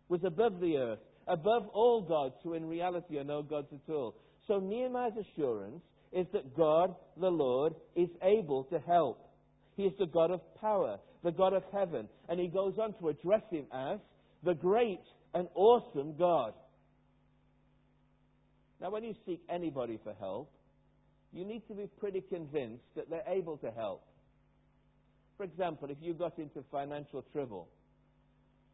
was 0.10 0.21
above 0.23 0.60
the 0.60 0.78
earth, 0.78 0.99
above 1.28 1.67
all 1.73 2.02
gods 2.02 2.36
who 2.43 2.54
in 2.54 2.67
reality 2.67 3.17
are 3.17 3.23
no 3.23 3.41
gods 3.41 3.67
at 3.71 3.91
all. 3.91 4.15
So 4.47 4.60
Nehemiah's 4.60 5.13
assurance 5.17 5.82
is 6.12 6.28
that 6.34 6.56
God, 6.56 6.95
the 7.19 7.30
Lord, 7.30 7.73
is 7.95 8.10
able 8.21 8.65
to 8.65 8.80
help. 8.80 9.30
He 9.76 9.84
is 9.84 9.93
the 9.97 10.06
God 10.06 10.32
of 10.32 10.41
power, 10.60 10.99
the 11.23 11.32
God 11.32 11.54
of 11.54 11.63
heaven. 11.71 12.08
And 12.30 12.39
he 12.39 12.47
goes 12.47 12.73
on 12.80 12.93
to 12.99 13.10
address 13.10 13.41
him 13.49 13.65
as 13.73 13.99
the 14.43 14.54
great 14.54 15.02
and 15.34 15.47
awesome 15.56 16.15
God. 16.17 16.54
Now, 18.84 18.89
when 18.89 19.06
you 19.06 19.15
seek 19.26 19.41
anybody 19.48 19.98
for 20.04 20.13
help, 20.19 20.52
you 21.32 21.46
need 21.46 21.65
to 21.69 21.74
be 21.74 21.88
pretty 22.02 22.19
convinced 22.19 22.84
that 22.98 23.10
they're 23.10 23.24
able 23.26 23.56
to 23.60 23.72
help. 23.72 24.04
For 25.38 25.46
example, 25.46 25.89
if 25.89 25.98
you 26.02 26.13
got 26.13 26.38
into 26.38 26.65
financial 26.69 27.24
trouble, 27.32 27.69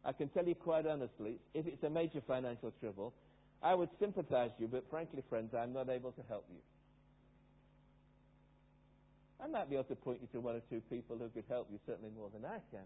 I 0.04 0.12
can 0.12 0.28
tell 0.30 0.44
you 0.44 0.56
quite 0.56 0.84
honestly, 0.84 1.36
if 1.54 1.64
it's 1.68 1.84
a 1.84 1.88
major 1.88 2.20
financial 2.26 2.72
trouble, 2.80 3.14
I 3.62 3.76
would 3.76 3.88
sympathize 4.00 4.50
you, 4.58 4.66
but 4.66 4.84
frankly, 4.90 5.22
friends, 5.30 5.54
I'm 5.54 5.72
not 5.72 5.88
able 5.88 6.10
to 6.10 6.22
help 6.28 6.44
you. 6.50 6.60
I 9.40 9.46
might 9.46 9.70
be 9.70 9.76
able 9.76 9.84
to 9.84 9.94
point 9.94 10.18
you 10.22 10.28
to 10.32 10.40
one 10.40 10.56
or 10.56 10.62
two 10.68 10.82
people 10.90 11.18
who 11.18 11.28
could 11.28 11.44
help 11.48 11.68
you, 11.70 11.78
certainly 11.86 12.10
more 12.16 12.30
than 12.34 12.44
I 12.44 12.58
can. 12.72 12.84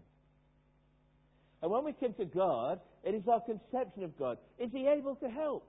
And 1.63 1.71
when 1.71 1.83
we 1.85 1.93
come 1.93 2.13
to 2.13 2.25
God, 2.25 2.81
it 3.03 3.15
is 3.15 3.23
our 3.27 3.41
conception 3.41 4.03
of 4.03 4.15
God. 4.19 4.37
Is 4.59 4.69
He 4.71 4.87
able 4.87 5.15
to 5.15 5.27
help? 5.27 5.67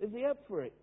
Is 0.00 0.10
He 0.12 0.24
up 0.24 0.38
for 0.48 0.62
it? 0.62 0.74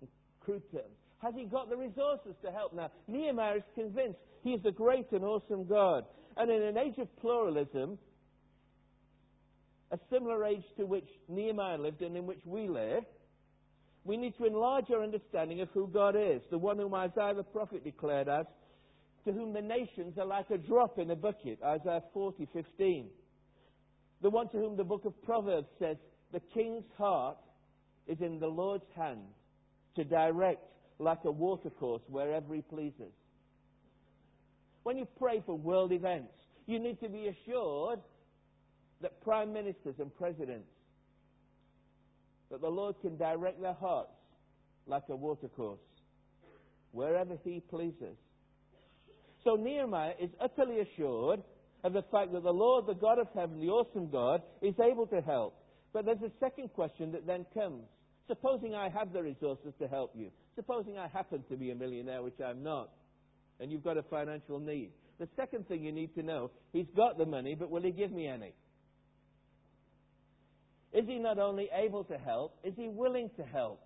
In 0.00 0.08
crude 0.40 0.62
terms. 0.72 0.94
Has 1.22 1.34
He 1.36 1.44
got 1.44 1.70
the 1.70 1.76
resources 1.76 2.34
to 2.44 2.50
help 2.50 2.74
now? 2.74 2.90
Nehemiah 3.08 3.56
is 3.56 3.62
convinced 3.74 4.18
He 4.42 4.50
is 4.50 4.64
a 4.64 4.72
great 4.72 5.10
and 5.12 5.24
awesome 5.24 5.66
God. 5.66 6.04
And 6.36 6.50
in 6.50 6.62
an 6.62 6.78
age 6.78 6.98
of 6.98 7.14
pluralism, 7.16 7.98
a 9.90 9.98
similar 10.10 10.44
age 10.46 10.64
to 10.78 10.86
which 10.86 11.08
Nehemiah 11.28 11.78
lived 11.78 12.00
and 12.00 12.16
in 12.16 12.26
which 12.26 12.40
we 12.46 12.66
live, 12.66 13.04
we 14.04 14.16
need 14.16 14.36
to 14.38 14.46
enlarge 14.46 14.86
our 14.90 15.02
understanding 15.02 15.60
of 15.60 15.68
who 15.74 15.86
God 15.86 16.16
is, 16.16 16.42
the 16.50 16.58
one 16.58 16.78
whom 16.78 16.94
Isaiah 16.94 17.34
the 17.34 17.44
prophet 17.44 17.84
declared 17.84 18.28
as 18.28 18.46
to 19.24 19.32
whom 19.32 19.52
the 19.52 19.60
nations 19.60 20.18
are 20.18 20.26
like 20.26 20.50
a 20.50 20.58
drop 20.58 20.98
in 20.98 21.10
a 21.10 21.16
bucket, 21.16 21.58
Isaiah 21.64 22.02
40, 22.12 22.48
15. 22.52 23.08
The 24.22 24.30
one 24.30 24.48
to 24.48 24.58
whom 24.58 24.76
the 24.76 24.84
book 24.84 25.04
of 25.04 25.20
Proverbs 25.22 25.68
says, 25.78 25.96
the 26.32 26.40
king's 26.54 26.84
heart 26.96 27.36
is 28.06 28.20
in 28.20 28.38
the 28.38 28.46
Lord's 28.46 28.84
hand 28.96 29.20
to 29.96 30.04
direct 30.04 30.62
like 30.98 31.18
a 31.24 31.30
watercourse 31.30 32.02
wherever 32.08 32.54
he 32.54 32.62
pleases. 32.62 33.12
When 34.82 34.96
you 34.96 35.06
pray 35.18 35.42
for 35.44 35.56
world 35.56 35.92
events, 35.92 36.32
you 36.66 36.78
need 36.78 37.00
to 37.00 37.08
be 37.08 37.28
assured 37.28 38.00
that 39.00 39.20
prime 39.22 39.52
ministers 39.52 39.96
and 39.98 40.14
presidents, 40.16 40.68
that 42.50 42.60
the 42.60 42.68
Lord 42.68 42.94
can 43.00 43.16
direct 43.16 43.60
their 43.60 43.74
hearts 43.74 44.12
like 44.86 45.04
a 45.08 45.16
watercourse 45.16 45.80
wherever 46.92 47.36
he 47.44 47.62
pleases. 47.70 48.16
So 49.44 49.56
Nehemiah 49.56 50.14
is 50.20 50.30
utterly 50.40 50.80
assured 50.80 51.42
of 51.84 51.92
the 51.92 52.02
fact 52.12 52.32
that 52.32 52.44
the 52.44 52.52
Lord, 52.52 52.86
the 52.86 52.94
God 52.94 53.18
of 53.18 53.26
heaven, 53.34 53.60
the 53.60 53.68
awesome 53.68 54.08
God, 54.10 54.42
is 54.60 54.74
able 54.80 55.06
to 55.08 55.20
help. 55.20 55.56
But 55.92 56.06
there's 56.06 56.22
a 56.22 56.32
second 56.40 56.72
question 56.72 57.12
that 57.12 57.26
then 57.26 57.44
comes. 57.54 57.84
Supposing 58.26 58.74
I 58.74 58.88
have 58.88 59.12
the 59.12 59.22
resources 59.22 59.74
to 59.80 59.88
help 59.88 60.12
you. 60.14 60.30
Supposing 60.54 60.98
I 60.98 61.08
happen 61.08 61.44
to 61.50 61.56
be 61.56 61.70
a 61.70 61.74
millionaire, 61.74 62.22
which 62.22 62.40
I'm 62.44 62.62
not, 62.62 62.90
and 63.60 63.70
you've 63.70 63.84
got 63.84 63.96
a 63.98 64.02
financial 64.02 64.58
need. 64.58 64.90
The 65.18 65.28
second 65.36 65.68
thing 65.68 65.82
you 65.82 65.92
need 65.92 66.14
to 66.14 66.22
know, 66.22 66.50
he's 66.72 66.86
got 66.96 67.18
the 67.18 67.26
money, 67.26 67.54
but 67.58 67.70
will 67.70 67.82
he 67.82 67.90
give 67.90 68.10
me 68.10 68.26
any? 68.26 68.54
Is 70.92 71.04
he 71.06 71.18
not 71.18 71.38
only 71.38 71.68
able 71.74 72.04
to 72.04 72.18
help, 72.18 72.58
is 72.64 72.74
he 72.76 72.88
willing 72.88 73.30
to 73.36 73.42
help? 73.42 73.80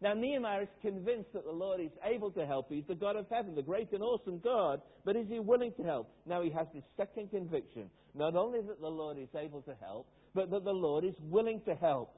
Now, 0.00 0.14
Nehemiah 0.14 0.62
is 0.62 0.68
convinced 0.80 1.32
that 1.32 1.44
the 1.44 1.50
Lord 1.52 1.80
is 1.80 1.90
able 2.04 2.30
to 2.32 2.46
help. 2.46 2.66
He's 2.70 2.84
the 2.86 2.94
God 2.94 3.16
of 3.16 3.26
heaven, 3.30 3.54
the 3.54 3.62
great 3.62 3.92
and 3.92 4.02
awesome 4.02 4.38
God, 4.38 4.80
but 5.04 5.16
is 5.16 5.26
he 5.28 5.40
willing 5.40 5.72
to 5.76 5.82
help? 5.82 6.08
Now, 6.24 6.42
he 6.42 6.50
has 6.50 6.66
this 6.72 6.84
second 6.96 7.30
conviction 7.30 7.90
not 8.14 8.34
only 8.34 8.60
that 8.60 8.80
the 8.80 8.88
Lord 8.88 9.18
is 9.18 9.28
able 9.34 9.62
to 9.62 9.74
help, 9.80 10.06
but 10.34 10.50
that 10.50 10.64
the 10.64 10.72
Lord 10.72 11.04
is 11.04 11.14
willing 11.20 11.60
to 11.66 11.74
help. 11.74 12.16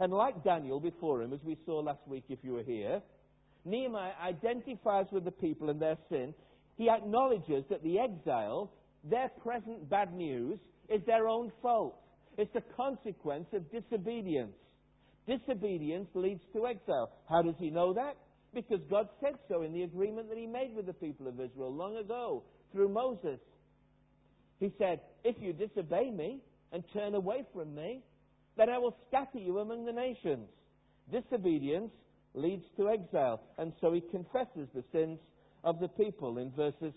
And 0.00 0.12
like 0.12 0.42
Daniel 0.42 0.80
before 0.80 1.22
him, 1.22 1.32
as 1.32 1.40
we 1.44 1.56
saw 1.64 1.78
last 1.78 2.00
week 2.06 2.24
if 2.28 2.40
you 2.42 2.54
were 2.54 2.62
here, 2.62 3.00
Nehemiah 3.64 4.12
identifies 4.20 5.06
with 5.12 5.24
the 5.24 5.30
people 5.30 5.70
and 5.70 5.80
their 5.80 5.96
sin. 6.08 6.34
He 6.76 6.90
acknowledges 6.90 7.64
that 7.70 7.82
the 7.82 7.98
exile, 7.98 8.72
their 9.04 9.30
present 9.42 9.88
bad 9.88 10.12
news, 10.12 10.58
is 10.88 11.00
their 11.06 11.28
own 11.28 11.52
fault. 11.62 11.96
It's 12.36 12.52
the 12.52 12.62
consequence 12.76 13.46
of 13.52 13.70
disobedience. 13.70 14.54
Disobedience 15.28 16.08
leads 16.14 16.42
to 16.54 16.66
exile. 16.66 17.10
How 17.28 17.42
does 17.42 17.54
he 17.58 17.70
know 17.70 17.92
that? 17.92 18.16
Because 18.54 18.80
God 18.90 19.08
said 19.20 19.34
so 19.48 19.62
in 19.62 19.72
the 19.72 19.82
agreement 19.82 20.28
that 20.28 20.38
he 20.38 20.46
made 20.46 20.74
with 20.74 20.86
the 20.86 20.92
people 20.92 21.28
of 21.28 21.34
Israel 21.40 21.72
long 21.72 21.96
ago 21.96 22.42
through 22.72 22.88
Moses. 22.88 23.38
He 24.62 24.72
said, 24.78 25.00
If 25.24 25.34
you 25.40 25.52
disobey 25.52 26.12
me 26.12 26.38
and 26.70 26.84
turn 26.92 27.16
away 27.16 27.44
from 27.52 27.74
me, 27.74 28.04
then 28.56 28.68
I 28.70 28.78
will 28.78 28.96
scatter 29.08 29.38
you 29.38 29.58
among 29.58 29.86
the 29.86 29.92
nations. 29.92 30.48
Disobedience 31.10 31.90
leads 32.34 32.64
to 32.76 32.88
exile. 32.88 33.40
And 33.58 33.72
so 33.80 33.92
he 33.92 34.00
confesses 34.12 34.68
the 34.72 34.84
sins 34.92 35.18
of 35.64 35.80
the 35.80 35.88
people 35.88 36.38
in 36.38 36.52
verses 36.52 36.92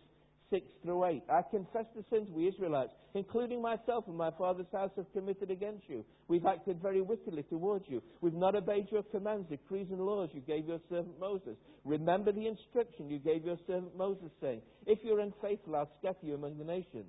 6 0.52 0.64
through 0.84 1.06
8. 1.06 1.24
I 1.28 1.42
confess 1.50 1.86
the 1.96 2.06
sins 2.12 2.30
we 2.30 2.48
Israelites, 2.48 2.94
including 3.16 3.64
myself 3.64 4.04
and 4.08 4.16
my 4.16 4.30
father's 4.38 4.72
house, 4.72 4.92
have 4.96 5.12
committed 5.12 5.50
against 5.50 5.90
you. 5.90 6.06
We've 6.28 6.46
acted 6.46 6.80
very 6.84 7.02
wickedly 7.02 7.42
towards 7.50 7.86
you. 7.88 8.04
We've 8.22 8.36
not 8.36 8.54
obeyed 8.54 8.92
your 8.92 9.02
commands, 9.02 9.50
decrees, 9.50 9.88
and 9.90 10.02
laws 10.02 10.30
you 10.34 10.42
gave 10.42 10.68
your 10.68 10.82
servant 10.88 11.20
Moses. 11.20 11.58
Remember 11.84 12.32
the 12.32 12.46
instruction 12.46 13.10
you 13.10 13.18
gave 13.18 13.44
your 13.44 13.58
servant 13.66 13.98
Moses, 13.98 14.30
saying, 14.40 14.62
If 14.86 15.00
you're 15.04 15.20
unfaithful, 15.20 15.76
I'll 15.76 15.90
scatter 15.98 16.28
you 16.28 16.36
among 16.36 16.60
the 16.60 16.64
nations. 16.64 17.08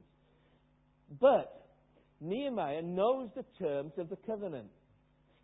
But 1.20 1.66
Nehemiah 2.20 2.82
knows 2.82 3.30
the 3.34 3.44
terms 3.58 3.92
of 3.98 4.08
the 4.08 4.16
covenant. 4.16 4.68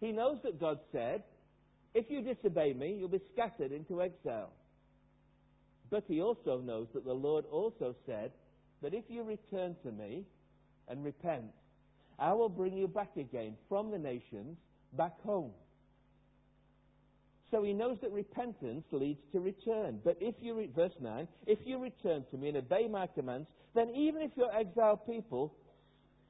He 0.00 0.12
knows 0.12 0.38
that 0.42 0.60
God 0.60 0.80
said, 0.90 1.22
If 1.94 2.10
you 2.10 2.22
disobey 2.22 2.72
me, 2.72 2.96
you'll 2.98 3.08
be 3.08 3.20
scattered 3.32 3.72
into 3.72 4.02
exile. 4.02 4.50
But 5.90 6.04
he 6.08 6.20
also 6.20 6.60
knows 6.60 6.88
that 6.94 7.04
the 7.04 7.12
Lord 7.12 7.44
also 7.50 7.94
said 8.06 8.32
that 8.82 8.94
if 8.94 9.04
you 9.08 9.22
return 9.22 9.76
to 9.84 9.92
me 9.92 10.24
and 10.88 11.04
repent, 11.04 11.52
I 12.18 12.32
will 12.32 12.48
bring 12.48 12.76
you 12.76 12.88
back 12.88 13.16
again 13.16 13.56
from 13.68 13.90
the 13.90 13.98
nations 13.98 14.56
back 14.94 15.20
home. 15.22 15.52
So 17.52 17.62
he 17.62 17.74
knows 17.74 17.98
that 18.00 18.10
repentance 18.10 18.84
leads 18.92 19.20
to 19.32 19.40
return. 19.40 20.00
But 20.02 20.16
if 20.20 20.34
you, 20.40 20.54
re- 20.54 20.70
verse 20.74 20.94
9, 21.00 21.28
if 21.46 21.58
you 21.66 21.78
return 21.78 22.24
to 22.30 22.38
me 22.38 22.48
and 22.48 22.56
obey 22.56 22.88
my 22.88 23.06
commands, 23.06 23.46
then 23.74 23.90
even 23.90 24.22
if 24.22 24.30
your 24.36 24.50
exiled 24.56 25.06
people 25.06 25.54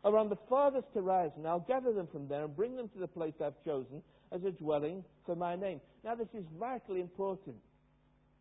are 0.02 0.18
on 0.18 0.28
the 0.28 0.36
farthest 0.48 0.88
horizon, 0.92 1.46
I'll 1.46 1.60
gather 1.60 1.92
them 1.92 2.08
from 2.10 2.26
there 2.26 2.44
and 2.44 2.56
bring 2.56 2.74
them 2.76 2.88
to 2.88 2.98
the 2.98 3.06
place 3.06 3.34
I've 3.40 3.64
chosen 3.64 4.02
as 4.32 4.42
a 4.42 4.50
dwelling 4.50 5.04
for 5.24 5.36
my 5.36 5.54
name. 5.54 5.80
Now, 6.04 6.16
this 6.16 6.26
is 6.34 6.44
vitally 6.58 7.00
important 7.00 7.56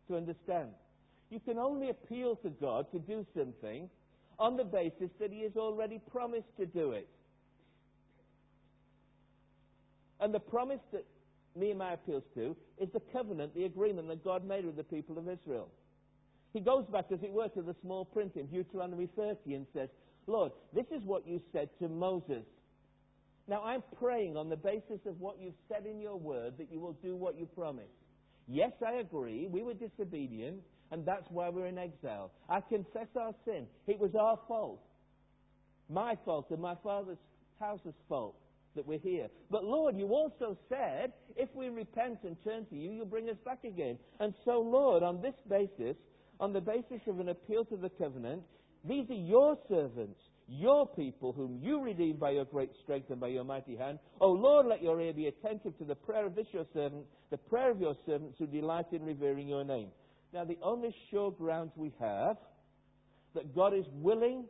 to 0.08 0.16
understand. 0.16 0.70
You 1.30 1.38
can 1.38 1.58
only 1.58 1.90
appeal 1.90 2.34
to 2.36 2.50
God 2.50 2.90
to 2.90 2.98
do 2.98 3.24
something 3.36 3.88
on 4.40 4.56
the 4.56 4.64
basis 4.64 5.10
that 5.20 5.30
He 5.30 5.42
has 5.42 5.52
already 5.56 6.00
promised 6.10 6.56
to 6.58 6.66
do 6.66 6.90
it. 6.90 7.08
And 10.18 10.34
the 10.34 10.40
promise 10.40 10.80
that 10.92 11.04
Nehemiah 11.54 11.94
appeals 11.94 12.24
to 12.34 12.56
is 12.78 12.88
the 12.92 13.02
covenant, 13.12 13.54
the 13.54 13.64
agreement 13.64 14.08
that 14.08 14.24
God 14.24 14.44
made 14.44 14.64
with 14.64 14.76
the 14.76 14.84
people 14.84 15.18
of 15.18 15.28
Israel. 15.28 15.68
He 16.52 16.60
goes 16.60 16.84
back, 16.92 17.06
as 17.12 17.22
it 17.22 17.32
were, 17.32 17.48
to 17.48 17.62
the 17.62 17.74
small 17.82 18.04
print 18.04 18.36
in 18.36 18.46
Deuteronomy 18.46 19.08
30 19.16 19.54
and 19.54 19.66
says, 19.72 19.88
Lord, 20.26 20.52
this 20.74 20.86
is 20.94 21.02
what 21.04 21.26
you 21.26 21.40
said 21.52 21.68
to 21.80 21.88
Moses. 21.88 22.44
Now 23.48 23.62
I'm 23.64 23.82
praying 23.98 24.36
on 24.36 24.48
the 24.48 24.56
basis 24.56 25.00
of 25.06 25.20
what 25.20 25.36
you've 25.40 25.54
said 25.68 25.86
in 25.86 26.00
your 26.00 26.16
word 26.16 26.54
that 26.58 26.70
you 26.70 26.78
will 26.78 26.96
do 27.02 27.16
what 27.16 27.38
you 27.38 27.46
promised. 27.46 27.88
Yes, 28.46 28.72
I 28.86 28.94
agree, 28.94 29.48
we 29.50 29.62
were 29.62 29.74
disobedient 29.74 30.60
and 30.90 31.06
that's 31.06 31.24
why 31.30 31.48
we're 31.48 31.66
in 31.66 31.78
exile. 31.78 32.30
I 32.50 32.60
confess 32.60 33.06
our 33.18 33.32
sin. 33.46 33.66
It 33.86 33.98
was 33.98 34.14
our 34.14 34.38
fault. 34.46 34.80
My 35.88 36.16
fault 36.24 36.50
and 36.50 36.60
my 36.60 36.76
father's 36.84 37.18
house's 37.58 37.94
fault 38.08 38.36
that 38.76 38.86
we're 38.86 38.98
here. 38.98 39.28
But 39.50 39.64
Lord, 39.64 39.96
you 39.96 40.08
also 40.08 40.56
said, 40.68 41.12
if 41.36 41.48
we 41.54 41.68
repent 41.68 42.20
and 42.24 42.36
turn 42.44 42.66
to 42.66 42.76
you, 42.76 42.90
you'll 42.90 43.06
bring 43.06 43.28
us 43.28 43.36
back 43.44 43.64
again. 43.64 43.98
And 44.20 44.34
so, 44.44 44.60
Lord, 44.60 45.02
on 45.02 45.20
this 45.20 45.34
basis, 45.48 45.96
on 46.40 46.52
the 46.52 46.60
basis 46.60 47.00
of 47.06 47.20
an 47.20 47.28
appeal 47.28 47.64
to 47.66 47.76
the 47.76 47.90
covenant, 47.90 48.42
these 48.84 49.08
are 49.10 49.14
your 49.14 49.56
servants, 49.68 50.18
your 50.48 50.86
people, 50.86 51.32
whom 51.32 51.58
you 51.62 51.80
redeemed 51.80 52.18
by 52.18 52.30
your 52.30 52.44
great 52.44 52.70
strength 52.82 53.10
and 53.10 53.20
by 53.20 53.28
your 53.28 53.44
mighty 53.44 53.76
hand. 53.76 53.98
O 54.20 54.32
Lord, 54.32 54.66
let 54.66 54.82
your 54.82 55.00
ear 55.00 55.12
be 55.12 55.28
attentive 55.28 55.76
to 55.78 55.84
the 55.84 55.94
prayer 55.94 56.26
of 56.26 56.34
this 56.34 56.46
your 56.52 56.66
servant, 56.72 57.04
the 57.30 57.36
prayer 57.36 57.70
of 57.70 57.80
your 57.80 57.96
servants 58.06 58.36
who 58.38 58.46
delight 58.46 58.86
in 58.92 59.04
revering 59.04 59.48
your 59.48 59.64
name. 59.64 59.88
Now, 60.32 60.44
the 60.44 60.58
only 60.62 60.94
sure 61.10 61.30
grounds 61.30 61.72
we 61.76 61.92
have 62.00 62.38
that 63.34 63.54
God 63.54 63.74
is 63.74 63.84
willing 63.92 64.44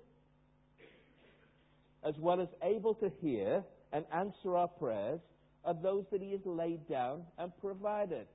as 2.04 2.14
well 2.18 2.40
as 2.40 2.48
able 2.62 2.94
to 2.94 3.10
hear 3.20 3.62
and 3.92 4.04
answer 4.12 4.56
our 4.56 4.68
prayers 4.68 5.20
are 5.64 5.74
those 5.74 6.04
that 6.10 6.22
He 6.22 6.32
has 6.32 6.40
laid 6.44 6.88
down 6.88 7.22
and 7.38 7.52
provided. 7.60 8.26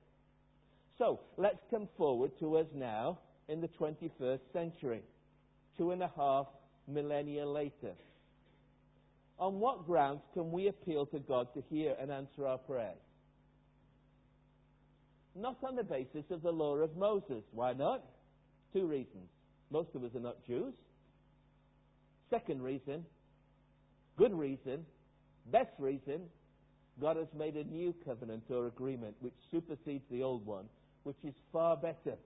So, 0.98 1.20
let's 1.36 1.60
come 1.70 1.88
forward 1.96 2.32
to 2.40 2.56
us 2.56 2.66
now 2.74 3.18
in 3.48 3.60
the 3.60 3.68
21st 3.68 4.40
century, 4.52 5.02
two 5.76 5.92
and 5.92 6.02
a 6.02 6.10
half 6.16 6.46
millennia 6.86 7.46
later. 7.46 7.92
On 9.38 9.60
what 9.60 9.86
grounds 9.86 10.22
can 10.34 10.50
we 10.50 10.66
appeal 10.66 11.06
to 11.06 11.20
God 11.20 11.48
to 11.54 11.62
hear 11.70 11.94
and 12.00 12.10
answer 12.10 12.46
our 12.46 12.58
prayers? 12.58 12.98
Not 15.36 15.56
on 15.62 15.76
the 15.76 15.84
basis 15.84 16.24
of 16.30 16.42
the 16.42 16.50
law 16.50 16.74
of 16.76 16.96
Moses. 16.96 17.44
Why 17.52 17.72
not? 17.72 18.02
Two 18.72 18.86
reasons. 18.86 19.28
Most 19.70 19.90
of 19.94 20.02
us 20.02 20.10
are 20.16 20.20
not 20.20 20.44
Jews. 20.46 20.74
Second 22.30 22.62
reason, 22.62 23.04
good 24.16 24.34
reason, 24.34 24.84
best 25.50 25.72
reason, 25.78 26.22
God 27.00 27.16
has 27.16 27.28
made 27.36 27.56
a 27.56 27.64
new 27.64 27.94
covenant 28.04 28.44
or 28.50 28.66
agreement 28.66 29.14
which 29.20 29.34
supersedes 29.50 30.04
the 30.10 30.22
old 30.22 30.44
one, 30.44 30.64
which 31.04 31.16
is 31.24 31.34
far 31.52 31.76
better. 31.76 32.16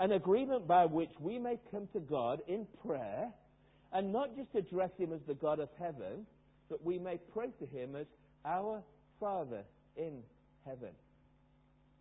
An 0.00 0.12
agreement 0.12 0.66
by 0.66 0.86
which 0.86 1.10
we 1.18 1.38
may 1.38 1.58
come 1.70 1.88
to 1.92 2.00
God 2.00 2.40
in 2.46 2.66
prayer 2.86 3.28
and 3.92 4.12
not 4.12 4.36
just 4.36 4.54
address 4.54 4.90
Him 4.98 5.12
as 5.12 5.20
the 5.26 5.34
God 5.34 5.60
of 5.60 5.68
heaven, 5.78 6.26
but 6.70 6.84
we 6.84 6.98
may 6.98 7.18
pray 7.34 7.48
to 7.58 7.66
Him 7.66 7.96
as 7.96 8.06
our 8.44 8.82
Father 9.18 9.62
in 9.96 10.22
heaven. 10.64 10.90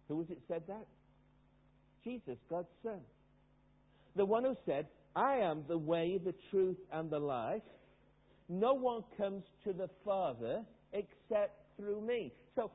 Who 0.07 0.17
was 0.17 0.29
it 0.29 0.39
said 0.47 0.63
that? 0.67 0.85
Jesus, 2.03 2.37
God's 2.49 2.67
Son. 2.83 2.99
The 4.15 4.25
one 4.25 4.43
who 4.43 4.55
said, 4.65 4.87
I 5.15 5.37
am 5.37 5.63
the 5.67 5.77
way, 5.77 6.19
the 6.23 6.35
truth, 6.51 6.77
and 6.91 7.09
the 7.09 7.19
life. 7.19 7.63
No 8.49 8.73
one 8.73 9.03
comes 9.17 9.43
to 9.63 9.73
the 9.73 9.89
Father 10.05 10.63
except 10.93 11.61
through 11.77 12.01
me. 12.01 12.33
So, 12.55 12.71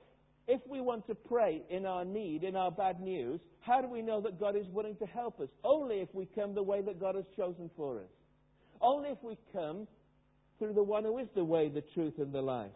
if 0.49 0.61
we 0.69 0.81
want 0.81 1.07
to 1.07 1.15
pray 1.15 1.63
in 1.71 1.87
our 1.87 2.05
need, 2.05 2.43
in 2.43 2.57
our 2.57 2.71
bad 2.71 3.01
news, 3.01 3.41
how 3.61 3.81
do 3.81 3.89
we 3.89 4.03
know 4.03 4.21
that 4.23 4.41
God 4.41 4.57
is 4.57 4.67
willing 4.69 4.97
to 4.97 5.07
help 5.07 5.41
us? 5.41 5.49
Only 5.63 6.01
if 6.01 6.09
we 6.13 6.27
come 6.35 6.55
the 6.55 6.63
way 6.63 6.83
that 6.83 7.01
God 7.01 7.15
has 7.15 7.25
chosen 7.37 7.71
for 7.77 7.99
us. 8.01 8.11
Only 8.81 9.11
if 9.11 9.19
we 9.23 9.39
come 9.53 9.87
through 10.59 10.75
the 10.75 10.83
one 10.83 11.05
who 11.05 11.19
is 11.19 11.29
the 11.35 11.45
way, 11.45 11.69
the 11.69 11.85
truth, 11.95 12.15
and 12.19 12.33
the 12.33 12.43
life. 12.43 12.73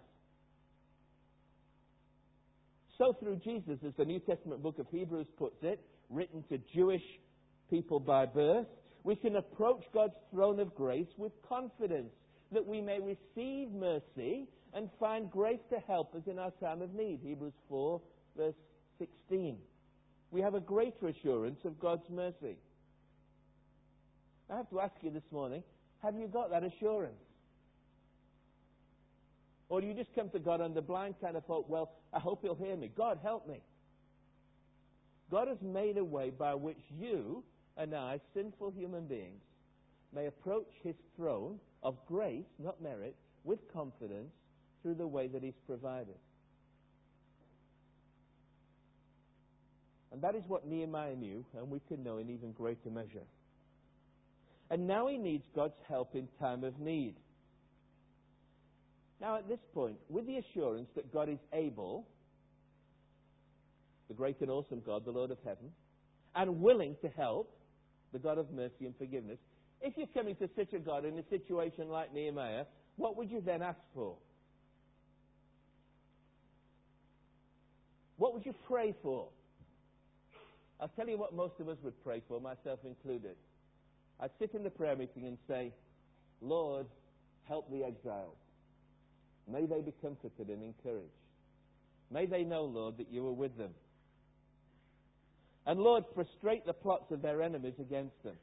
So 2.98 3.14
through 3.20 3.36
Jesus, 3.36 3.78
as 3.86 3.92
the 3.98 4.04
New 4.04 4.20
Testament 4.20 4.62
book 4.62 4.78
of 4.78 4.86
Hebrews 4.90 5.26
puts 5.36 5.62
it, 5.62 5.80
written 6.08 6.44
to 6.48 6.58
Jewish 6.72 7.02
people 7.68 8.00
by 8.00 8.26
birth, 8.26 8.66
we 9.04 9.16
can 9.16 9.36
approach 9.36 9.84
God's 9.92 10.14
throne 10.30 10.60
of 10.60 10.74
grace 10.74 11.08
with 11.16 11.32
confidence 11.48 12.12
that 12.52 12.66
we 12.66 12.80
may 12.80 12.98
receive 13.00 13.72
mercy 13.72 14.46
and 14.74 14.88
find 15.00 15.30
grace 15.30 15.60
to 15.70 15.78
help 15.86 16.14
us 16.14 16.22
in 16.26 16.38
our 16.38 16.52
time 16.60 16.82
of 16.82 16.94
need. 16.94 17.20
Hebrews 17.22 17.54
4, 17.68 18.00
verse 18.36 18.54
16. 18.98 19.56
We 20.30 20.40
have 20.40 20.54
a 20.54 20.60
greater 20.60 21.08
assurance 21.08 21.60
of 21.64 21.78
God's 21.80 22.08
mercy. 22.10 22.56
I 24.50 24.56
have 24.56 24.70
to 24.70 24.80
ask 24.80 24.94
you 25.02 25.10
this 25.10 25.30
morning 25.32 25.62
have 26.02 26.14
you 26.14 26.28
got 26.28 26.50
that 26.50 26.62
assurance? 26.62 27.16
Or 29.68 29.80
do 29.80 29.86
you 29.86 29.94
just 29.94 30.14
come 30.14 30.30
to 30.30 30.38
God 30.38 30.60
the 30.74 30.82
blind 30.82 31.16
kind 31.20 31.36
of 31.36 31.44
hope, 31.44 31.68
well, 31.68 31.90
I 32.12 32.20
hope 32.20 32.42
He'll 32.42 32.54
hear 32.54 32.76
me. 32.76 32.90
God, 32.96 33.18
help 33.22 33.48
me. 33.48 33.60
God 35.30 35.48
has 35.48 35.58
made 35.60 35.96
a 35.98 36.04
way 36.04 36.30
by 36.30 36.54
which 36.54 36.78
you 36.96 37.42
and 37.76 37.94
I, 37.94 38.20
sinful 38.34 38.72
human 38.76 39.06
beings, 39.06 39.42
may 40.14 40.26
approach 40.26 40.68
His 40.84 40.94
throne 41.16 41.58
of 41.82 41.96
grace, 42.06 42.46
not 42.58 42.82
merit, 42.82 43.14
with 43.44 43.58
confidence 43.72 44.32
through 44.82 44.94
the 44.94 45.06
way 45.06 45.28
that 45.28 45.42
He's 45.42 45.58
provided. 45.66 46.16
And 50.12 50.22
that 50.22 50.34
is 50.34 50.42
what 50.48 50.66
Nehemiah 50.66 51.14
knew, 51.14 51.44
and 51.56 51.70
we 51.70 51.80
can 51.88 52.02
know 52.02 52.18
in 52.18 52.30
even 52.30 52.52
greater 52.52 52.90
measure. 52.90 53.26
And 54.70 54.86
now 54.86 55.08
he 55.08 55.18
needs 55.18 55.44
God's 55.54 55.78
help 55.88 56.14
in 56.14 56.26
time 56.40 56.64
of 56.64 56.78
need. 56.80 57.14
Now, 59.20 59.36
at 59.36 59.48
this 59.48 59.58
point, 59.74 59.96
with 60.08 60.26
the 60.26 60.38
assurance 60.38 60.88
that 60.94 61.12
God 61.12 61.28
is 61.28 61.38
able, 61.52 62.06
the 64.08 64.14
great 64.14 64.40
and 64.40 64.50
awesome 64.50 64.82
God, 64.84 65.04
the 65.04 65.10
Lord 65.10 65.30
of 65.30 65.38
heaven, 65.44 65.70
and 66.34 66.60
willing 66.60 66.96
to 67.02 67.08
help, 67.08 67.50
the 68.12 68.18
God 68.18 68.38
of 68.38 68.50
mercy 68.52 68.86
and 68.86 68.96
forgiveness, 68.96 69.38
if 69.80 69.94
you're 69.96 70.06
coming 70.08 70.36
to 70.36 70.48
such 70.56 70.72
a 70.72 70.78
God 70.78 71.04
in 71.04 71.18
a 71.18 71.24
situation 71.28 71.88
like 71.88 72.12
Nehemiah, 72.12 72.64
what 72.96 73.16
would 73.16 73.30
you 73.30 73.40
then 73.44 73.62
ask 73.62 73.78
for? 73.94 74.16
What 78.16 78.32
would 78.32 78.46
you 78.46 78.54
pray 78.66 78.94
for? 79.02 79.28
I'll 80.80 80.88
tell 80.88 81.08
you 81.08 81.18
what 81.18 81.34
most 81.34 81.54
of 81.60 81.68
us 81.68 81.76
would 81.82 82.02
pray 82.02 82.22
for, 82.28 82.40
myself 82.40 82.80
included. 82.84 83.36
I'd 84.20 84.30
sit 84.38 84.54
in 84.54 84.62
the 84.62 84.70
prayer 84.70 84.96
meeting 84.96 85.26
and 85.26 85.38
say, 85.48 85.72
Lord, 86.40 86.86
help 87.44 87.70
the 87.70 87.84
exiles. 87.84 88.36
May 89.50 89.66
they 89.66 89.80
be 89.80 89.92
comforted 90.02 90.48
and 90.48 90.62
encouraged. 90.62 91.10
May 92.10 92.26
they 92.26 92.44
know, 92.44 92.64
Lord, 92.64 92.98
that 92.98 93.10
you 93.10 93.26
are 93.26 93.32
with 93.32 93.56
them. 93.56 93.70
And 95.66 95.80
Lord, 95.80 96.04
frustrate 96.14 96.64
the 96.64 96.72
plots 96.72 97.10
of 97.10 97.22
their 97.22 97.42
enemies 97.42 97.74
against 97.80 98.22
them. 98.22 98.36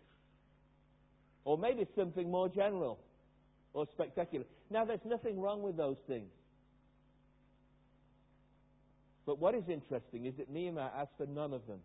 Or 1.45 1.57
maybe 1.57 1.85
something 1.95 2.29
more 2.29 2.49
general 2.49 2.99
or 3.73 3.85
spectacular. 3.91 4.45
Now, 4.69 4.85
there's 4.85 5.05
nothing 5.05 5.39
wrong 5.39 5.61
with 5.61 5.75
those 5.75 5.97
things. 6.07 6.29
But 9.25 9.39
what 9.39 9.55
is 9.55 9.63
interesting 9.69 10.25
is 10.25 10.35
that 10.37 10.49
Nehemiah 10.49 10.89
asked 10.95 11.13
for 11.17 11.25
none 11.25 11.53
of 11.53 11.65
them. 11.67 11.79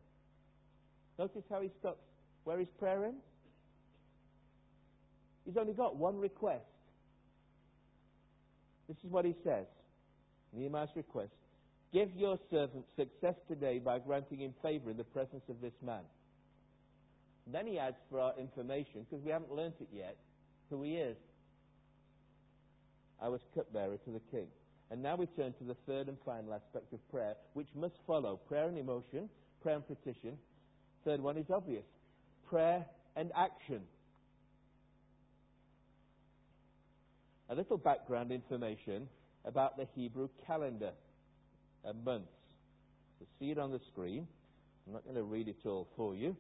Notice 1.18 1.44
how 1.51 1.61
he 1.61 1.71
stops 1.81 2.03
where 2.44 2.59
his 2.59 2.68
prayer 2.79 3.05
ends? 3.05 3.23
He's 5.44 5.57
only 5.57 5.73
got 5.73 5.97
one 5.97 6.18
request. 6.18 6.64
This 8.88 8.97
is 9.05 9.11
what 9.11 9.25
he 9.25 9.35
says 9.44 9.66
Nehemiah's 10.55 10.90
request 10.94 11.33
Give 11.92 12.11
your 12.16 12.38
servant 12.51 12.85
success 12.97 13.35
today 13.49 13.79
by 13.79 13.99
granting 13.99 14.40
him 14.40 14.55
favor 14.62 14.90
in 14.90 14.97
the 14.97 15.05
presence 15.05 15.42
of 15.49 15.61
this 15.62 15.73
man. 15.85 16.03
Then 17.51 17.67
he 17.67 17.79
adds 17.79 17.97
for 18.11 18.21
our 18.21 18.35
information, 18.39 19.07
because 19.09 19.25
we 19.25 19.31
haven't 19.31 19.53
learnt 19.53 19.75
it 19.81 19.89
yet, 19.93 20.17
who 20.71 20.83
he 20.83 20.97
is. 20.97 21.17
I 23.21 23.29
was 23.29 23.41
cupbearer 23.55 23.97
to 23.97 24.11
the 24.11 24.21
king. 24.31 24.47
And 24.91 25.03
now 25.03 25.17
we 25.17 25.27
turn 25.27 25.53
to 25.55 25.65
the 25.65 25.77
third 25.87 26.09
and 26.09 26.17
final 26.25 26.55
aspect 26.55 26.93
of 26.93 27.11
prayer, 27.11 27.35
which 27.55 27.69
must 27.75 27.95
follow 28.07 28.37
prayer 28.37 28.69
and 28.69 28.79
emotion, 28.79 29.29
prayer 29.63 29.77
and 29.77 29.87
petition. 29.87 30.39
Third 31.05 31.21
one 31.21 31.37
is 31.37 31.51
obvious 31.51 31.85
prayer 32.49 32.87
and 33.17 33.31
action. 33.37 33.81
A 37.51 37.55
little 37.55 37.77
background 37.77 38.33
information 38.33 39.09
about 39.45 39.77
the 39.77 39.87
Hebrew 39.95 40.29
calendar 40.47 40.93
and 41.85 42.05
months. 42.05 42.29
You 43.21 43.27
see 43.39 43.51
it 43.51 43.59
on 43.59 43.73
the 43.73 43.81
screen. 43.93 44.27
I'm 44.87 44.95
not 44.95 45.05
going 45.05 45.17
to 45.17 45.23
read 45.23 45.49
it 45.49 45.57
all 45.67 45.89
for 45.97 46.15
you. 46.15 46.37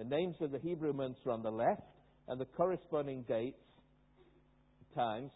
The 0.00 0.06
names 0.06 0.36
of 0.40 0.50
the 0.50 0.58
Hebrew 0.58 0.94
months 0.94 1.20
are 1.26 1.32
on 1.32 1.42
the 1.42 1.50
left, 1.50 1.82
and 2.26 2.40
the 2.40 2.46
corresponding 2.46 3.22
dates, 3.28 3.60
times, 4.94 5.30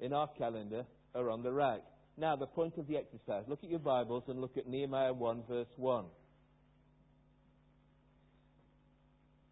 in 0.00 0.14
our 0.14 0.26
calendar 0.38 0.86
are 1.14 1.28
on 1.28 1.42
the 1.42 1.52
right. 1.52 1.82
Now, 2.16 2.34
the 2.34 2.46
point 2.46 2.78
of 2.78 2.86
the 2.86 2.96
exercise. 2.96 3.44
Look 3.46 3.62
at 3.62 3.68
your 3.68 3.80
Bibles 3.80 4.24
and 4.28 4.40
look 4.40 4.56
at 4.56 4.66
Nehemiah 4.66 5.12
1, 5.12 5.42
verse 5.46 5.68
1. 5.76 6.06